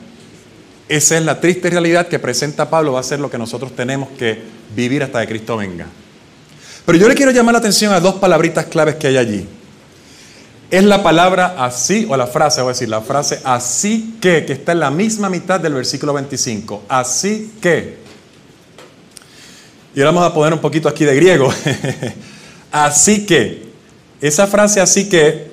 [0.89, 4.09] Esa es la triste realidad que presenta Pablo, va a ser lo que nosotros tenemos
[4.17, 4.41] que
[4.75, 5.85] vivir hasta que Cristo venga.
[6.85, 9.47] Pero yo le quiero llamar la atención a dos palabritas claves que hay allí.
[10.71, 14.53] Es la palabra así, o la frase, voy a decir, la frase así que, que
[14.53, 16.83] está en la misma mitad del versículo 25.
[16.89, 17.97] Así que.
[19.95, 21.53] Y ahora vamos a poner un poquito aquí de griego.
[22.71, 23.69] así que.
[24.21, 25.48] Esa frase así que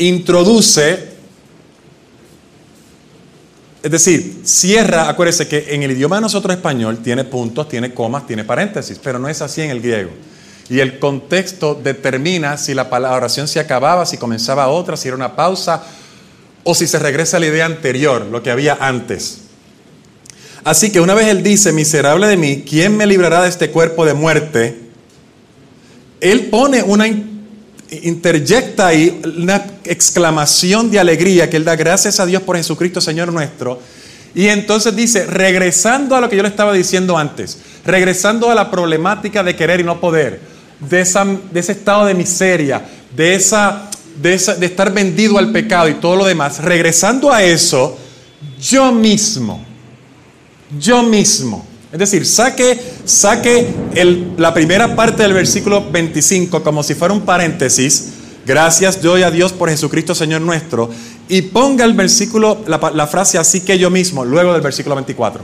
[0.00, 1.10] introduce
[3.82, 8.44] es decir, cierra, acuérdese que en el idioma nosotros español tiene puntos, tiene comas, tiene
[8.44, 10.10] paréntesis, pero no es así en el griego.
[10.68, 15.34] Y el contexto determina si la oración se acababa, si comenzaba otra, si era una
[15.34, 15.82] pausa
[16.62, 19.38] o si se regresa a la idea anterior, lo que había antes.
[20.62, 24.04] Así que una vez él dice, miserable de mí, ¿quién me librará de este cuerpo
[24.04, 24.78] de muerte?
[26.20, 27.06] Él pone una
[28.02, 33.32] interjecta ahí una exclamación de alegría que él da gracias a Dios por Jesucristo Señor
[33.32, 33.80] nuestro.
[34.34, 38.70] Y entonces dice, regresando a lo que yo le estaba diciendo antes, regresando a la
[38.70, 40.40] problemática de querer y no poder,
[40.78, 42.82] de, esa, de ese estado de miseria,
[43.14, 47.42] de, esa, de, esa, de estar vendido al pecado y todo lo demás, regresando a
[47.42, 47.98] eso,
[48.60, 49.64] yo mismo,
[50.78, 53.66] yo mismo, es decir, saque, saque
[54.36, 58.10] la primera parte del versículo 25 como si fuera un paréntesis.
[58.46, 60.88] Gracias doy a Dios por Jesucristo Señor nuestro.
[61.28, 65.42] Y ponga el versículo, la, la frase así que yo mismo, luego del versículo 24.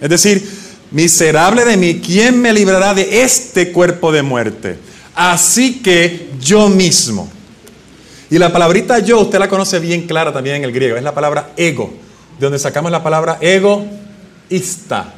[0.00, 0.46] Es decir,
[0.90, 4.78] miserable de mí, ¿quién me librará de este cuerpo de muerte?
[5.14, 7.30] Así que yo mismo.
[8.30, 11.14] Y la palabrita yo, usted la conoce bien clara también en el griego, es la
[11.14, 11.94] palabra ego,
[12.38, 13.38] de donde sacamos la palabra
[14.48, 15.14] egoísta.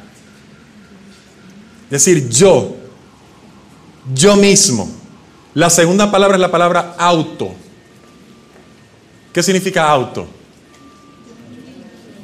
[1.85, 2.75] Es decir, yo,
[4.13, 4.89] yo mismo.
[5.53, 7.51] La segunda palabra es la palabra auto.
[9.33, 10.27] ¿Qué significa auto?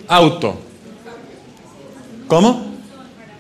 [0.07, 0.57] Auto.
[2.27, 2.67] ¿Cómo?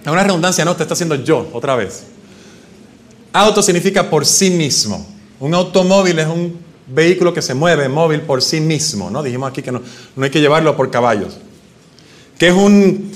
[0.01, 2.03] Es una redundancia, no, te está haciendo yo otra vez.
[3.31, 5.05] Auto significa por sí mismo.
[5.39, 9.21] Un automóvil es un vehículo que se mueve móvil por sí mismo, ¿no?
[9.21, 9.81] Dijimos aquí que no,
[10.15, 11.37] no hay que llevarlo por caballos.
[12.37, 13.11] Que es un,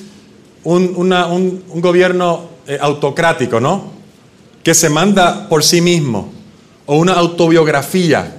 [0.64, 3.92] un, gobierno eh, autocrático, ¿no?
[4.64, 6.32] Que se manda por sí mismo.
[6.86, 8.38] O una autobiografía.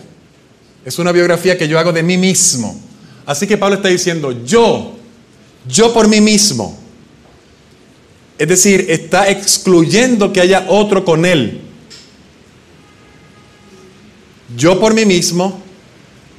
[0.85, 2.81] Es una biografía que yo hago de mí mismo.
[3.25, 4.95] Así que Pablo está diciendo, yo,
[5.69, 6.79] yo por mí mismo.
[8.39, 11.61] Es decir, está excluyendo que haya otro con él.
[14.57, 15.61] Yo por mí mismo,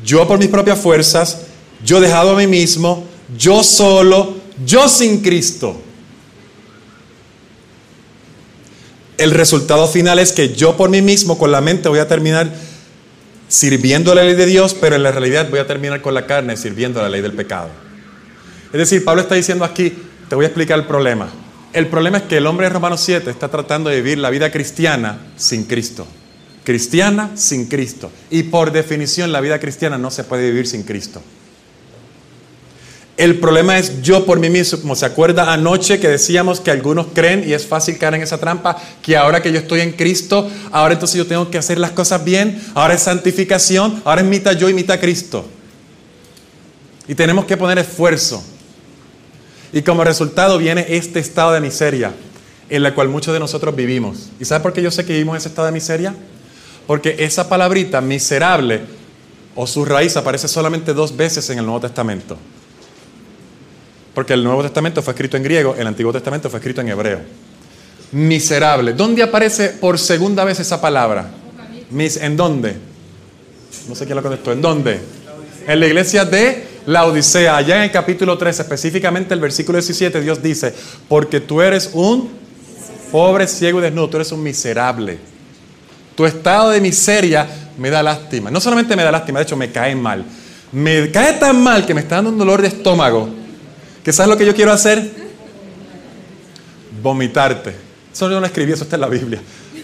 [0.03, 1.43] yo por mis propias fuerzas,
[1.83, 3.05] yo dejado a mí mismo,
[3.37, 5.81] yo solo, yo sin Cristo.
[9.17, 12.51] El resultado final es que yo por mí mismo, con la mente, voy a terminar
[13.47, 16.57] sirviendo la ley de Dios, pero en la realidad voy a terminar con la carne
[16.57, 17.69] sirviendo la ley del pecado.
[18.71, 19.93] Es decir, Pablo está diciendo aquí,
[20.27, 21.29] te voy a explicar el problema.
[21.73, 24.51] El problema es que el hombre de Romanos 7 está tratando de vivir la vida
[24.51, 26.07] cristiana sin Cristo.
[26.63, 28.11] Cristiana sin Cristo.
[28.31, 31.21] Y por definición la vida cristiana no se puede vivir sin Cristo.
[33.15, 37.07] El problema es yo por mí mismo, como se acuerda anoche que decíamos que algunos
[37.13, 40.49] creen, y es fácil caer en esa trampa, que ahora que yo estoy en Cristo,
[40.71, 44.53] ahora entonces yo tengo que hacer las cosas bien, ahora es santificación, ahora es mitad
[44.53, 45.45] yo y mitad Cristo.
[47.07, 48.43] Y tenemos que poner esfuerzo.
[49.71, 52.13] Y como resultado viene este estado de miseria
[52.69, 54.29] en el cual muchos de nosotros vivimos.
[54.39, 56.15] ¿Y sabe por qué yo sé que vivimos ese estado de miseria?
[56.87, 58.81] Porque esa palabrita miserable
[59.55, 62.37] o su raíz aparece solamente dos veces en el Nuevo Testamento.
[64.13, 67.19] Porque el Nuevo Testamento fue escrito en griego, el Antiguo Testamento fue escrito en hebreo.
[68.11, 68.93] Miserable.
[68.93, 71.31] ¿Dónde aparece por segunda vez esa palabra?
[71.91, 72.75] ¿En dónde?
[73.87, 74.51] No sé quién lo contestó.
[74.51, 74.99] ¿En dónde?
[75.67, 80.21] En la iglesia de la Odisea, allá en el capítulo 3, específicamente el versículo 17,
[80.21, 80.73] Dios dice,
[81.07, 82.29] porque tú eres un
[83.11, 85.17] pobre, ciego y desnudo, tú eres un miserable.
[86.15, 87.47] Tu estado de miseria
[87.77, 88.51] me da lástima.
[88.51, 90.25] No solamente me da lástima, de hecho me cae mal.
[90.71, 93.29] Me cae tan mal que me está dando un dolor de estómago,
[94.03, 95.11] que ¿sabes lo que yo quiero hacer?
[97.01, 97.73] Vomitarte.
[98.13, 99.41] Eso yo no lo escribí, eso está en la Biblia.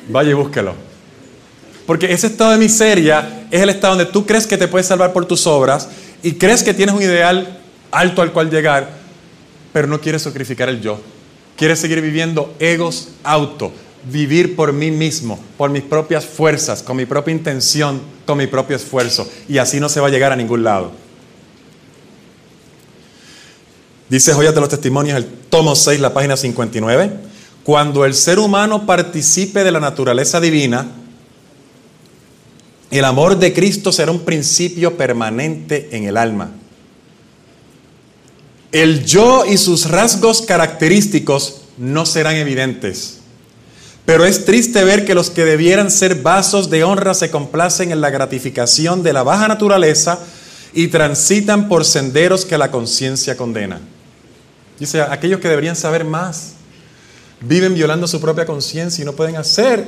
[0.10, 0.74] Vaya y búsquelo.
[1.86, 5.12] Porque ese estado de miseria es el estado donde tú crees que te puedes salvar
[5.12, 5.90] por tus obras
[6.22, 7.60] y crees que tienes un ideal
[7.92, 8.90] alto al cual llegar,
[9.74, 11.00] pero no quieres sacrificar el yo.
[11.56, 13.72] Quieres seguir viviendo egos auto,
[14.12, 18.76] vivir por mí mismo, por mis propias fuerzas, con mi propia intención, con mi propio
[18.76, 19.28] esfuerzo.
[19.48, 20.92] Y así no se va a llegar a ningún lado.
[24.10, 27.12] Dice Joyas de los Testimonios, el tomo 6, la página 59.
[27.64, 30.88] Cuando el ser humano participe de la naturaleza divina,
[32.90, 36.50] el amor de Cristo será un principio permanente en el alma.
[38.72, 43.20] El yo y sus rasgos característicos no serán evidentes.
[44.06, 48.02] Pero es triste ver que los que debieran ser vasos de honra se complacen en
[48.02, 50.20] la gratificación de la baja naturaleza
[50.74, 53.80] y transitan por senderos que la conciencia condena.
[54.80, 56.54] Dice, aquellos que deberían saber más,
[57.42, 59.86] viven violando su propia conciencia y no pueden hacer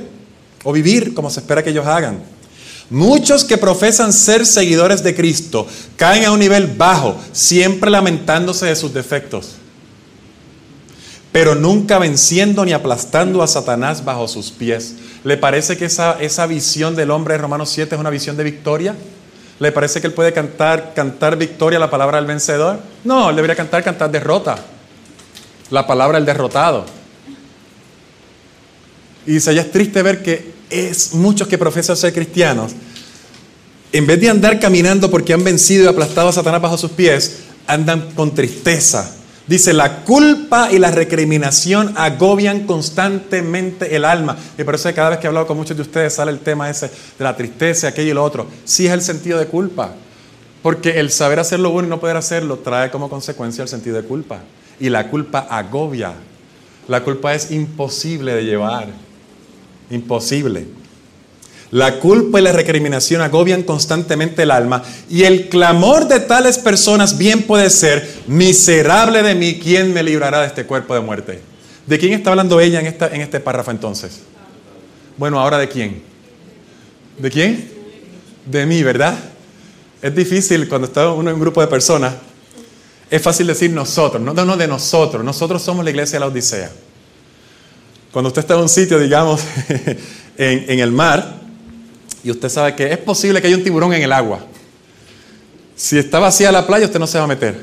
[0.64, 2.22] o vivir como se espera que ellos hagan.
[2.90, 5.66] Muchos que profesan ser seguidores de Cristo
[5.96, 9.52] caen a un nivel bajo, siempre lamentándose de sus defectos,
[11.32, 14.96] pero nunca venciendo ni aplastando a Satanás bajo sus pies.
[15.24, 18.44] ¿Le parece que esa, esa visión del hombre de Romanos 7 es una visión de
[18.44, 18.94] victoria?
[19.58, 22.80] ¿Le parece que él puede cantar, cantar victoria, la palabra del vencedor?
[23.04, 24.56] No, él debería cantar, cantar derrota.
[25.72, 26.84] La palabra del derrotado.
[29.26, 32.72] Y dice, ya es triste ver que es muchos que profesan ser cristianos,
[33.90, 37.38] en vez de andar caminando porque han vencido y aplastado a Satanás bajo sus pies,
[37.66, 39.14] andan con tristeza.
[39.46, 44.36] Dice, la culpa y la recriminación agobian constantemente el alma.
[44.58, 46.68] Y por eso cada vez que he hablado con muchos de ustedes sale el tema
[46.68, 48.46] ese de la tristeza, aquello y lo otro.
[48.64, 49.94] Sí es el sentido de culpa.
[50.62, 53.96] Porque el saber hacer lo bueno y no poder hacerlo trae como consecuencia el sentido
[53.96, 54.42] de culpa.
[54.80, 56.12] Y la culpa agobia.
[56.88, 58.88] La culpa es imposible de llevar.
[59.90, 60.66] Imposible.
[61.72, 67.16] La culpa y la recriminación agobian constantemente el alma y el clamor de tales personas
[67.16, 71.40] bien puede ser, miserable de mí, ¿quién me librará de este cuerpo de muerte?
[71.86, 74.20] ¿De quién está hablando ella en, esta, en este párrafo entonces?
[75.16, 76.02] Bueno, ahora de quién?
[77.18, 77.70] ¿De quién?
[78.44, 79.18] De mí, ¿verdad?
[80.02, 82.12] Es difícil cuando está uno en un grupo de personas,
[83.12, 86.70] es fácil decir nosotros, no, no, de nosotros, nosotros somos la iglesia de la Odisea.
[88.10, 89.42] Cuando usted está en un sitio, digamos,
[90.38, 91.40] en, en el mar,
[92.24, 94.40] y usted sabe que es posible que haya un tiburón en el agua.
[95.76, 97.62] Si está vacía la playa, usted no se va a meter.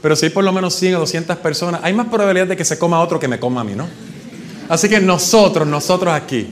[0.00, 2.64] Pero si hay por lo menos 100 o 200 personas, hay más probabilidad de que
[2.64, 3.86] se coma otro que me coma a mí, ¿no?
[4.70, 6.50] Así que nosotros, nosotros aquí.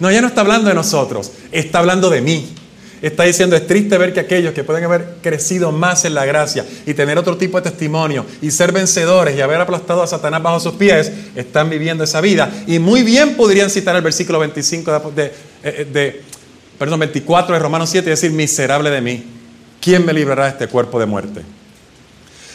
[0.00, 2.48] No, ya no está hablando de nosotros, está hablando de mí.
[3.00, 6.64] Está diciendo, es triste ver que aquellos que pueden haber crecido más en la gracia
[6.84, 10.58] y tener otro tipo de testimonio y ser vencedores y haber aplastado a Satanás bajo
[10.58, 12.50] sus pies, están viviendo esa vida.
[12.66, 15.32] Y muy bien podrían citar el versículo 25 de,
[15.62, 16.22] eh, de,
[16.78, 19.24] perdón, 24 de Romanos 7 y decir, miserable de mí,
[19.80, 21.42] ¿quién me librará de este cuerpo de muerte?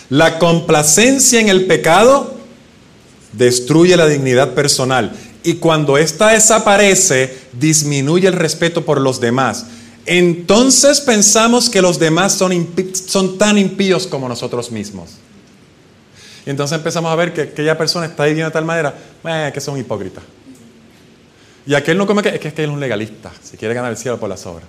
[0.09, 2.35] La complacencia en el pecado
[3.31, 5.13] destruye la dignidad personal
[5.43, 9.65] y cuando ésta desaparece, disminuye el respeto por los demás.
[10.05, 15.11] Entonces pensamos que los demás son, son tan impíos como nosotros mismos.
[16.45, 18.93] Y entonces empezamos a ver que aquella persona está viviendo de tal manera
[19.23, 20.23] eh, que son hipócritas.
[21.65, 23.97] Y aquel no come que es que, él es un legalista, si quiere ganar el
[23.97, 24.67] cielo por las obras.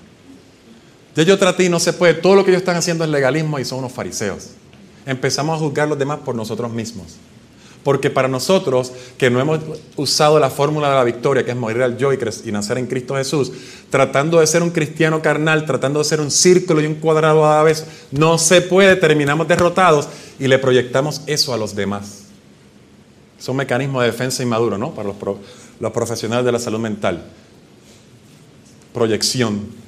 [1.17, 2.15] Ya yo traté y no se puede.
[2.15, 4.51] Todo lo que ellos están haciendo es legalismo y son unos fariseos.
[5.07, 7.17] Empezamos a juzgar a los demás por nosotros mismos.
[7.85, 9.61] Porque para nosotros, que no hemos
[9.97, 12.19] usado la fórmula de la victoria, que es morir al yo y,
[12.51, 13.53] nacer en Cristo Jesús,
[13.91, 17.59] tratando de ser un cristiano carnal, tratando de ser un círculo y un cuadrado a
[17.59, 20.09] la vez, no se puede, terminamos derrotados
[20.41, 22.25] y le proyectamos eso a los demás.
[23.39, 24.95] Es un mecanismo de defensa inmaduro, ¿no?
[24.95, 25.11] Para
[25.79, 27.23] los profesionales de la salud mental.
[28.95, 29.84] Proyección.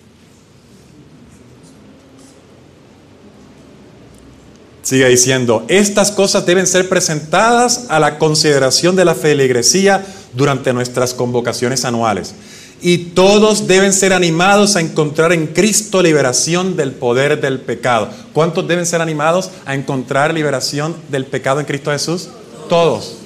[4.87, 11.13] Sigue diciendo, estas cosas deben ser presentadas a la consideración de la feligresía durante nuestras
[11.13, 12.37] convocaciones anuales.
[12.81, 18.09] Y todos deben ser animados a encontrar en Cristo liberación del poder del pecado.
[18.33, 22.29] ¿Cuántos deben ser animados a encontrar liberación del pecado en Cristo Jesús?
[22.69, 23.17] Todos.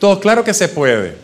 [0.00, 1.16] Todos, claro que se puede.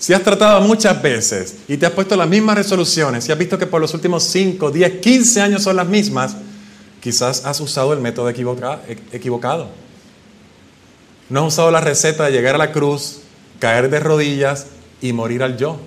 [0.00, 3.56] Si has tratado muchas veces y te has puesto las mismas resoluciones y has visto
[3.56, 6.34] que por los últimos 5, 10, 15 años son las mismas,
[7.02, 9.68] Quizás has usado el método equivocado.
[11.28, 13.22] No has usado la receta de llegar a la cruz,
[13.58, 14.66] caer de rodillas
[15.00, 15.80] y morir al yo.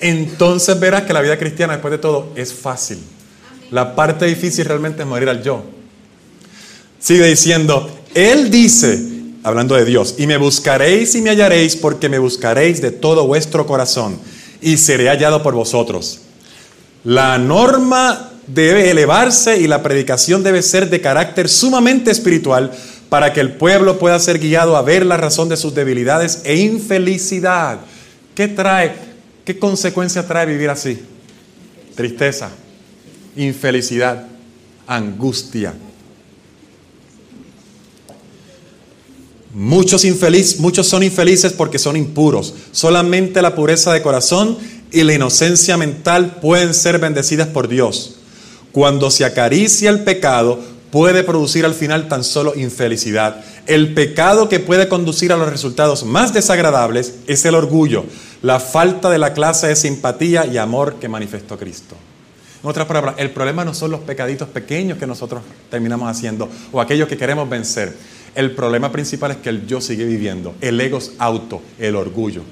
[0.00, 2.98] Entonces verás que la vida cristiana, después de todo, es fácil.
[3.70, 5.62] La parte difícil realmente es morir al yo.
[6.98, 9.00] Sigue diciendo, Él dice,
[9.44, 13.66] hablando de Dios, y me buscaréis y me hallaréis porque me buscaréis de todo vuestro
[13.66, 14.18] corazón
[14.60, 16.22] y seré hallado por vosotros.
[17.04, 22.72] La norma debe elevarse y la predicación debe ser de carácter sumamente espiritual
[23.08, 26.56] para que el pueblo pueda ser guiado a ver la razón de sus debilidades e
[26.56, 27.80] infelicidad.
[28.34, 28.94] ¿Qué trae?
[29.44, 30.98] ¿Qué consecuencia trae vivir así?
[31.94, 32.50] Tristeza,
[33.36, 34.26] infelicidad,
[34.86, 35.74] angustia.
[39.52, 42.54] Muchos, infeliz, muchos son infelices porque son impuros.
[42.72, 44.58] Solamente la pureza de corazón
[44.90, 48.16] y la inocencia mental pueden ser bendecidas por Dios.
[48.74, 50.58] Cuando se acaricia el pecado,
[50.90, 53.44] puede producir al final tan solo infelicidad.
[53.68, 58.04] El pecado que puede conducir a los resultados más desagradables es el orgullo,
[58.42, 61.94] la falta de la clase de simpatía y amor que manifestó Cristo.
[62.64, 66.80] En otras palabras, el problema no son los pecaditos pequeños que nosotros terminamos haciendo o
[66.80, 67.96] aquellos que queremos vencer.
[68.34, 72.42] El problema principal es que el yo sigue viviendo, el ego auto, el orgullo.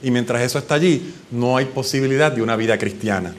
[0.00, 3.34] Y mientras eso está allí, no hay posibilidad de una vida cristiana.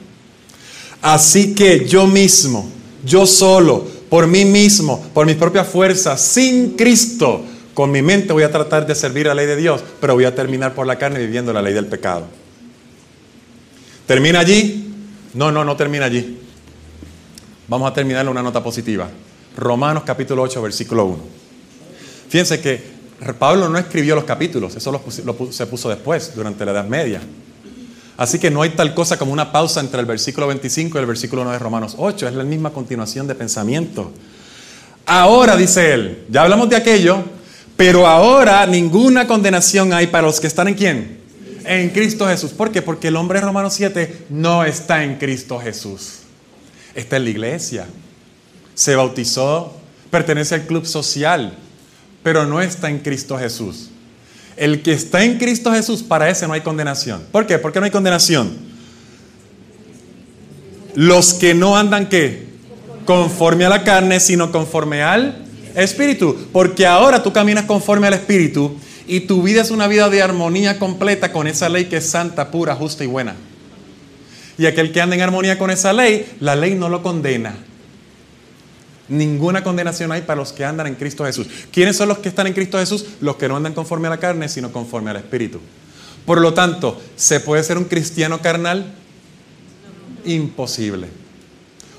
[1.02, 2.70] Así que yo mismo,
[3.04, 7.42] yo solo, por mí mismo, por mis propias fuerzas, sin Cristo,
[7.74, 10.34] con mi mente voy a tratar de servir la ley de Dios, pero voy a
[10.34, 12.26] terminar por la carne viviendo la ley del pecado.
[14.06, 14.94] ¿Termina allí?
[15.34, 16.38] No, no, no termina allí.
[17.66, 19.08] Vamos a terminar en una nota positiva.
[19.56, 21.18] Romanos capítulo 8, versículo 1.
[22.28, 22.80] Fíjense que
[23.38, 25.02] Pablo no escribió los capítulos, eso
[25.50, 27.20] se puso después, durante la Edad Media.
[28.16, 31.06] Así que no hay tal cosa como una pausa entre el versículo 25 y el
[31.06, 32.28] versículo 9 de Romanos 8.
[32.28, 34.12] Es la misma continuación de pensamiento.
[35.06, 37.24] Ahora, dice él, ya hablamos de aquello,
[37.76, 41.20] pero ahora ninguna condenación hay para los que están en quién?
[41.64, 42.52] En Cristo Jesús.
[42.52, 42.82] ¿Por qué?
[42.82, 46.18] Porque el hombre de Romanos 7 no está en Cristo Jesús.
[46.94, 47.86] Está en la iglesia.
[48.74, 49.74] Se bautizó,
[50.10, 51.56] pertenece al club social,
[52.22, 53.91] pero no está en Cristo Jesús.
[54.56, 57.22] El que está en Cristo Jesús, para ese no hay condenación.
[57.32, 57.58] ¿Por qué?
[57.58, 58.52] ¿Por qué no hay condenación?
[60.94, 62.46] Los que no andan qué?
[63.04, 65.44] Conforme a la carne, sino conforme al
[65.74, 66.36] Espíritu.
[66.52, 68.76] Porque ahora tú caminas conforme al Espíritu
[69.06, 72.50] y tu vida es una vida de armonía completa con esa ley que es santa,
[72.50, 73.34] pura, justa y buena.
[74.58, 77.54] Y aquel que anda en armonía con esa ley, la ley no lo condena.
[79.08, 81.46] Ninguna condenación hay para los que andan en Cristo Jesús.
[81.72, 83.06] ¿Quiénes son los que están en Cristo Jesús?
[83.20, 85.60] Los que no andan conforme a la carne, sino conforme al Espíritu.
[86.24, 88.94] Por lo tanto, ¿se puede ser un cristiano carnal?
[90.24, 91.08] Imposible.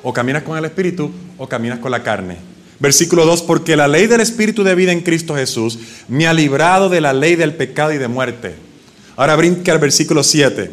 [0.01, 2.37] O caminas con el Espíritu o caminas con la carne.
[2.79, 6.89] Versículo 2, porque la ley del Espíritu de vida en Cristo Jesús me ha librado
[6.89, 8.55] de la ley del pecado y de muerte.
[9.15, 10.71] Ahora brinca al versículo 7.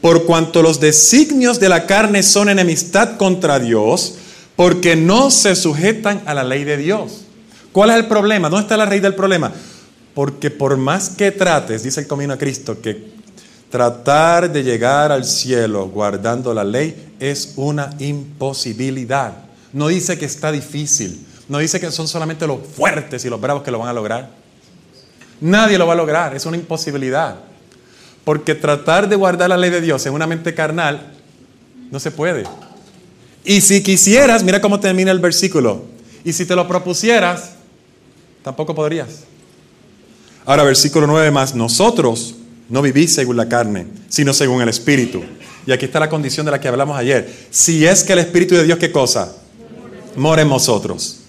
[0.00, 4.16] Por cuanto los designios de la carne son enemistad contra Dios,
[4.58, 7.20] porque no se sujetan a la ley de Dios.
[7.70, 8.50] ¿Cuál es el problema?
[8.50, 9.52] ¿Dónde está la raíz del problema?
[10.14, 13.12] Porque por más que trates, dice el camino a Cristo, que
[13.70, 19.32] tratar de llegar al cielo guardando la ley es una imposibilidad.
[19.72, 23.62] No dice que está difícil, no dice que son solamente los fuertes y los bravos
[23.62, 24.28] que lo van a lograr.
[25.40, 27.36] Nadie lo va a lograr, es una imposibilidad.
[28.24, 31.12] Porque tratar de guardar la ley de Dios en una mente carnal
[31.92, 32.42] no se puede.
[33.44, 35.82] Y si quisieras, mira cómo termina el versículo.
[36.24, 37.52] Y si te lo propusieras,
[38.42, 39.08] tampoco podrías.
[40.44, 42.34] Ahora, versículo 9 más, nosotros
[42.68, 45.22] no vivís según la carne, sino según el Espíritu.
[45.66, 47.30] Y aquí está la condición de la que hablamos ayer.
[47.50, 49.36] Si es que el Espíritu de Dios, ¿qué cosa?
[50.16, 51.20] Mora en vosotros.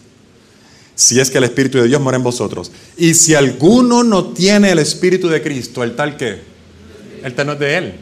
[0.96, 2.72] Si es que el Espíritu de Dios mora en vosotros.
[2.98, 6.42] Y si alguno no tiene el Espíritu de Cristo, ¿el tal qué?
[7.24, 7.94] El tal no es de Él.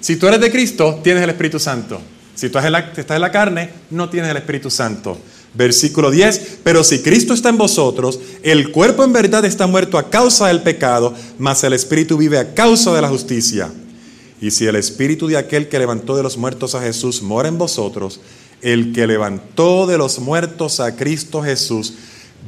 [0.00, 2.00] Si tú eres de Cristo, tienes el Espíritu Santo.
[2.38, 5.18] Si tú estás en la carne, no tienes el Espíritu Santo.
[5.54, 10.08] Versículo 10, pero si Cristo está en vosotros, el cuerpo en verdad está muerto a
[10.08, 13.72] causa del pecado, mas el Espíritu vive a causa de la justicia.
[14.40, 17.58] Y si el Espíritu de aquel que levantó de los muertos a Jesús mora en
[17.58, 18.20] vosotros,
[18.62, 21.94] el que levantó de los muertos a Cristo Jesús,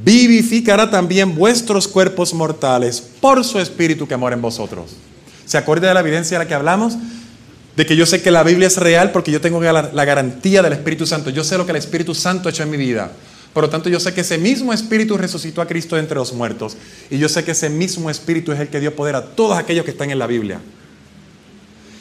[0.04, 4.92] vivificará también vuestros cuerpos mortales por su Espíritu que mora en vosotros.
[5.46, 6.94] ¿Se acuerda de la evidencia de la que hablamos?
[7.80, 10.74] De que yo sé que la Biblia es real porque yo tengo la, garantía del
[10.74, 11.30] Espíritu Santo.
[11.30, 13.10] Yo sé lo que el Espíritu Santo ha hecho en mi vida.
[13.54, 16.76] Por lo tanto, yo sé que ese mismo Espíritu resucitó a Cristo entre los muertos.
[17.08, 19.86] Y yo sé que ese mismo Espíritu es el que dio poder a todos aquellos
[19.86, 20.60] que están en la Biblia.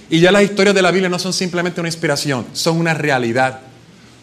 [0.09, 3.61] Y ya las historias de la Biblia no son simplemente una inspiración, son una realidad.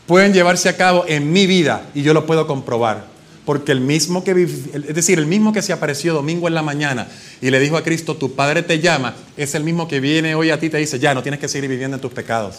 [0.06, 3.06] Pueden llevarse a cabo en mi vida y yo lo puedo comprobar.
[3.46, 7.06] Porque el mismo que, es decir, el mismo que se apareció domingo en la mañana
[7.40, 10.50] y le dijo a Cristo, tu Padre te llama, es el mismo que viene hoy
[10.50, 12.56] a ti y te dice, ya, no tienes que seguir viviendo en tus pecados.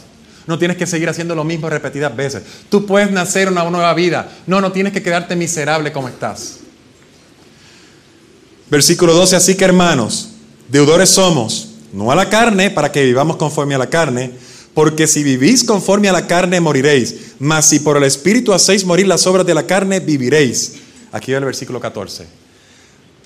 [0.48, 2.42] No tienes que seguir haciendo lo mismo repetidas veces.
[2.70, 4.32] Tú puedes nacer una nueva vida.
[4.48, 6.60] No, no tienes que quedarte miserable como estás.
[8.70, 10.30] Versículo 12, así que hermanos,
[10.70, 14.32] deudores somos, no a la carne, para que vivamos conforme a la carne,
[14.78, 19.08] porque si vivís conforme a la carne moriréis, mas si por el Espíritu hacéis morir
[19.08, 20.76] las obras de la carne, viviréis.
[21.12, 22.28] Aquí va el versículo 14.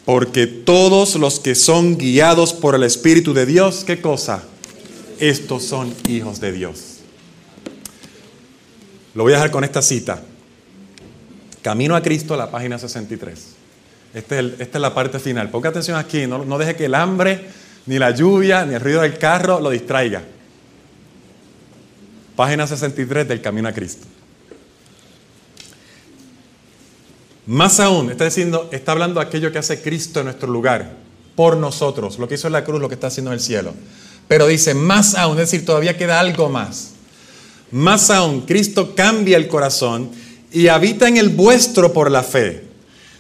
[0.06, 4.44] Porque todos los que son guiados por el Espíritu de Dios, ¿qué cosa?
[5.20, 7.00] Estos son hijos de Dios.
[9.14, 10.24] Lo voy a dejar con esta cita.
[11.62, 13.40] Camino a Cristo, la página 63.
[14.14, 15.50] Este esta es la parte final.
[15.50, 17.46] Ponga atención aquí, no, no deje que el hambre,
[17.88, 20.24] ni la lluvia, ni el ruido del carro lo distraiga.
[22.42, 24.08] Página 63 del Camino a Cristo.
[27.46, 30.98] Más aún, está diciendo, está hablando aquello que hace Cristo en nuestro lugar,
[31.36, 33.76] por nosotros, lo que hizo en la cruz, lo que está haciendo en el cielo.
[34.28, 36.94] Pero dice, más aún, es decir, todavía queda algo más.
[37.70, 40.10] Más aún, Cristo cambia el corazón
[40.52, 42.64] y habita en el vuestro por la fe.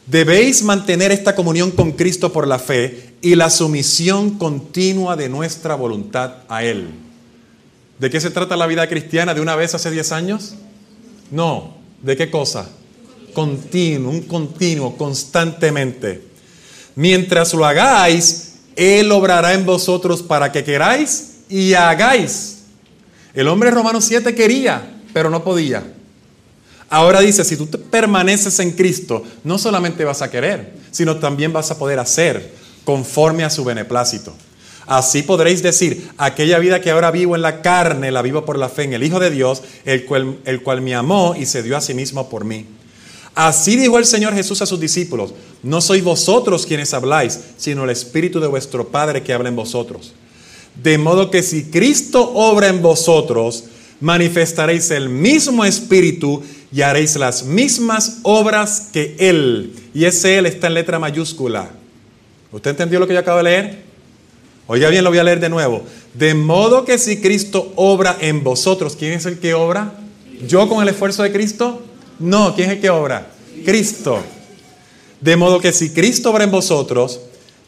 [0.07, 5.75] Debéis mantener esta comunión con Cristo por la fe y la sumisión continua de nuestra
[5.75, 7.10] voluntad a Él.
[8.01, 10.55] ¿De qué se trata la vida cristiana de una vez hace 10 años?
[11.29, 11.77] No.
[12.01, 12.67] ¿De qué cosa?
[13.31, 16.23] Continuo, un continuo, constantemente.
[16.95, 22.63] Mientras lo hagáis, Él obrará en vosotros para que queráis y hagáis.
[23.35, 25.83] El hombre romano 7 quería, pero no podía.
[26.89, 31.69] Ahora dice, si tú permaneces en Cristo, no solamente vas a querer, sino también vas
[31.69, 32.51] a poder hacer
[32.83, 34.33] conforme a su beneplácito.
[34.87, 38.69] Así podréis decir, aquella vida que ahora vivo en la carne, la vivo por la
[38.69, 41.77] fe en el Hijo de Dios, el cual, el cual me amó y se dio
[41.77, 42.65] a sí mismo por mí.
[43.33, 47.89] Así dijo el Señor Jesús a sus discípulos, no sois vosotros quienes habláis, sino el
[47.89, 50.13] Espíritu de vuestro Padre que habla en vosotros.
[50.75, 53.65] De modo que si Cristo obra en vosotros,
[53.99, 59.73] manifestaréis el mismo Espíritu y haréis las mismas obras que Él.
[59.93, 61.69] Y ese Él está en letra mayúscula.
[62.51, 63.90] ¿Usted entendió lo que yo acabo de leer?
[64.71, 65.83] Oiga bien, lo voy a leer de nuevo.
[66.13, 69.95] De modo que si Cristo obra en vosotros, ¿quién es el que obra?
[70.47, 71.81] ¿Yo con el esfuerzo de Cristo?
[72.19, 73.33] No, ¿quién es el que obra?
[73.65, 74.23] Cristo.
[75.19, 77.19] De modo que si Cristo obra en vosotros,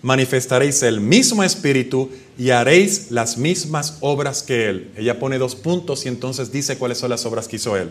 [0.01, 4.91] manifestaréis el mismo espíritu y haréis las mismas obras que Él.
[4.95, 7.89] Ella pone dos puntos y entonces dice cuáles son las obras que hizo Él.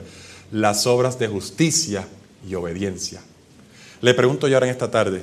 [0.51, 2.09] Las obras de justicia
[2.49, 3.21] y obediencia.
[4.01, 5.23] Le pregunto yo ahora en esta tarde,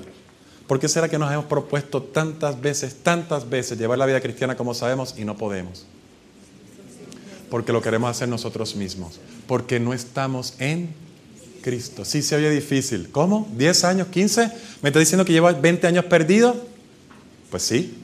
[0.70, 4.55] ¿por qué será que nos hemos propuesto tantas veces, tantas veces llevar la vida cristiana
[4.55, 5.88] como sabemos y no podemos?
[7.49, 10.93] Porque lo queremos hacer nosotros mismos, porque no estamos en
[11.63, 12.05] Cristo.
[12.05, 13.09] Sí se oye difícil.
[13.11, 13.49] ¿Cómo?
[13.57, 14.09] ¿10 años?
[14.13, 14.53] ¿15?
[14.84, 16.55] ¿Me está diciendo que lleva 20 años perdido?
[17.49, 17.97] Pues sí.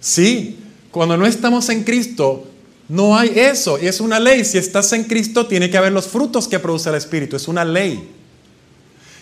[0.00, 0.58] Sí,
[0.90, 2.44] cuando no estamos en Cristo,
[2.88, 3.78] no hay eso.
[3.80, 4.44] Y es una ley.
[4.44, 7.36] Si estás en Cristo, tiene que haber los frutos que produce el Espíritu.
[7.36, 8.19] Es una ley.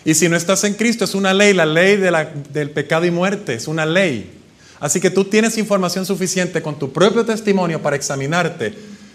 [0.05, 3.53] Y si no estás en Cristo, es una ley, la ley del pecado y muerte.
[3.53, 4.31] Es una ley.
[4.79, 8.73] Así que tú tienes información suficiente con tu propio testimonio para examinarte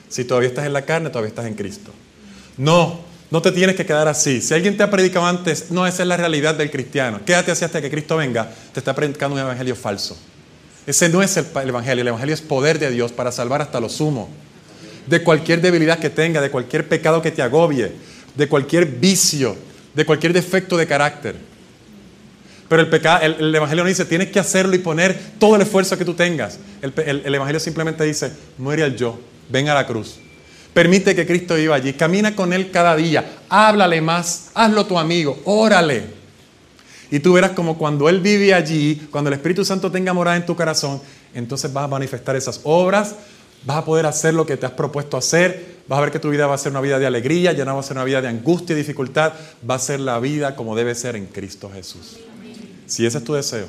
[0.08, 1.90] si todavía estás en la carne, todavía estás en Cristo.
[2.56, 4.40] No, no te tienes que quedar así.
[4.40, 7.20] Si alguien te ha predicado antes, no, esa es la realidad del cristiano.
[7.24, 10.16] Quédate así hasta que Cristo venga, te está predicando un evangelio falso.
[10.86, 12.02] Ese no es el, evangelio.
[12.02, 14.28] El evangelio es poder de Dios para salvar hasta lo sumo.
[15.06, 17.92] De cualquier debilidad que tenga, de cualquier pecado que te agobie,
[18.34, 19.56] de cualquier vicio,
[19.94, 21.36] de cualquier defecto de carácter.
[22.68, 25.98] Pero el, pecado, el, Evangelio no dice, tienes que hacerlo y poner todo el esfuerzo
[25.98, 26.58] que tú tengas.
[26.80, 29.18] El, Evangelio simplemente dice, muere al yo,
[29.48, 30.16] ven a la cruz.
[30.72, 35.40] Permite que Cristo viva allí, camina con Él cada día, háblale más, hazlo tu amigo,
[35.44, 36.02] órale.
[37.10, 40.46] Y tú verás como cuando Él vive allí, cuando el Espíritu Santo tenga morada en
[40.46, 41.00] tu corazón,
[41.32, 43.14] entonces vas a manifestar esas obras,
[43.66, 46.30] vas a poder hacer lo que te has propuesto hacer, vas a ver que tu
[46.30, 48.20] vida va a ser una vida de alegría, ya no va a ser una vida
[48.20, 49.32] de angustia y dificultad,
[49.68, 52.18] va a ser la vida como debe ser en Cristo Jesús.
[52.86, 53.66] Si ese es tu deseo,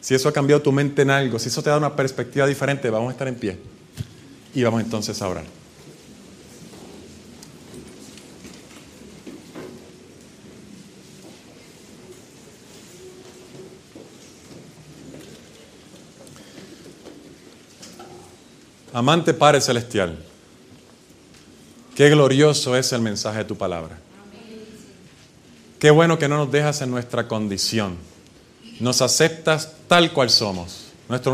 [0.00, 2.90] si eso ha cambiado tu mente en algo, si eso te da una perspectiva diferente,
[2.90, 3.58] vamos a estar en pie
[4.54, 5.63] y vamos entonces a orar.
[18.94, 20.16] Amante Padre Celestial,
[21.96, 23.98] qué glorioso es el mensaje de tu palabra.
[25.80, 27.96] Qué bueno que no nos dejas en nuestra condición.
[28.78, 30.92] Nos aceptas tal cual somos.
[31.08, 31.32] Nuestro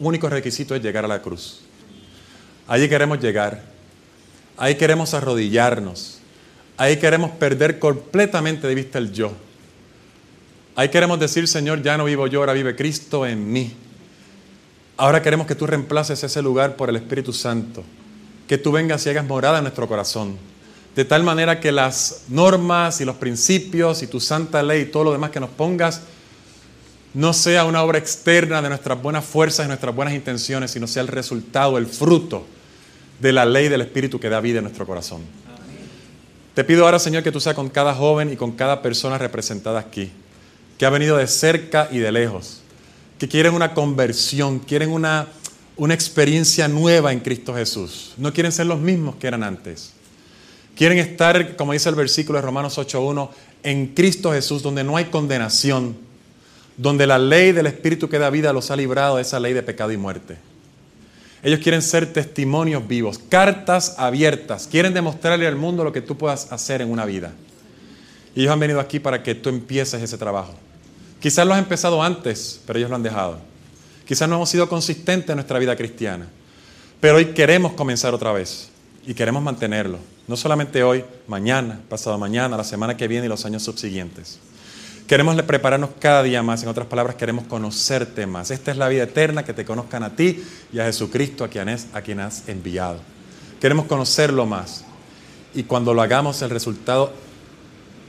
[0.00, 1.60] único requisito es llegar a la cruz.
[2.66, 3.62] Allí queremos llegar.
[4.56, 6.20] Ahí queremos arrodillarnos.
[6.78, 9.32] Ahí queremos perder completamente de vista el yo.
[10.74, 13.76] Ahí queremos decir, Señor, ya no vivo yo, ahora vive Cristo en mí.
[14.98, 17.84] Ahora queremos que tú reemplaces ese lugar por el Espíritu Santo.
[18.48, 20.36] Que tú vengas y hagas morada en nuestro corazón.
[20.96, 25.04] De tal manera que las normas y los principios y tu santa ley y todo
[25.04, 26.00] lo demás que nos pongas
[27.14, 31.02] no sea una obra externa de nuestras buenas fuerzas y nuestras buenas intenciones, sino sea
[31.02, 32.44] el resultado, el fruto
[33.20, 35.22] de la ley del Espíritu que da vida en nuestro corazón.
[36.54, 39.78] Te pido ahora, Señor, que tú seas con cada joven y con cada persona representada
[39.78, 40.10] aquí,
[40.76, 42.62] que ha venido de cerca y de lejos
[43.18, 45.28] que quieren una conversión, quieren una,
[45.76, 48.14] una experiencia nueva en Cristo Jesús.
[48.16, 49.92] No quieren ser los mismos que eran antes.
[50.76, 53.30] Quieren estar, como dice el versículo de Romanos 8.1,
[53.64, 55.96] en Cristo Jesús, donde no hay condenación,
[56.76, 59.64] donde la ley del Espíritu que da vida los ha librado de esa ley de
[59.64, 60.36] pecado y muerte.
[61.42, 64.68] Ellos quieren ser testimonios vivos, cartas abiertas.
[64.68, 67.32] Quieren demostrarle al mundo lo que tú puedas hacer en una vida.
[68.34, 70.54] Y ellos han venido aquí para que tú empieces ese trabajo.
[71.20, 73.38] Quizás lo has empezado antes, pero ellos lo han dejado.
[74.06, 76.26] Quizás no hemos sido consistentes en nuestra vida cristiana,
[77.00, 78.70] pero hoy queremos comenzar otra vez
[79.06, 79.98] y queremos mantenerlo.
[80.26, 84.38] No solamente hoy, mañana, pasado mañana, la semana que viene y los años subsiguientes.
[85.06, 88.50] Queremos prepararnos cada día más, en otras palabras, queremos conocerte más.
[88.50, 91.70] Esta es la vida eterna, que te conozcan a ti y a Jesucristo, a quien,
[91.70, 93.00] es, a quien has enviado.
[93.58, 94.84] Queremos conocerlo más.
[95.54, 97.12] Y cuando lo hagamos, el resultado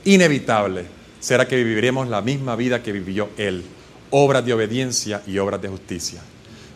[0.04, 3.64] inevitable será que viviremos la misma vida que vivió Él,
[4.10, 6.20] obras de obediencia y obras de justicia.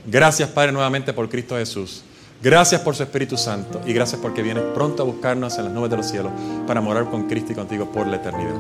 [0.07, 2.05] Gracias Padre nuevamente por Cristo Jesús.
[2.43, 5.91] Gracias por su Espíritu Santo y gracias porque vienes pronto a buscarnos en las nubes
[5.91, 6.31] de los cielos
[6.67, 8.55] para morar con Cristo y contigo por la eternidad.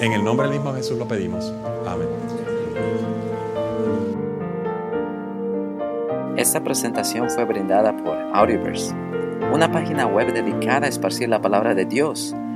[0.00, 1.50] En el nombre del mismo Jesús lo pedimos.
[1.86, 2.08] Amén.
[6.36, 8.92] Esta presentación fue brindada por Audioverse,
[9.52, 12.34] una página web dedicada a esparcir la palabra de Dios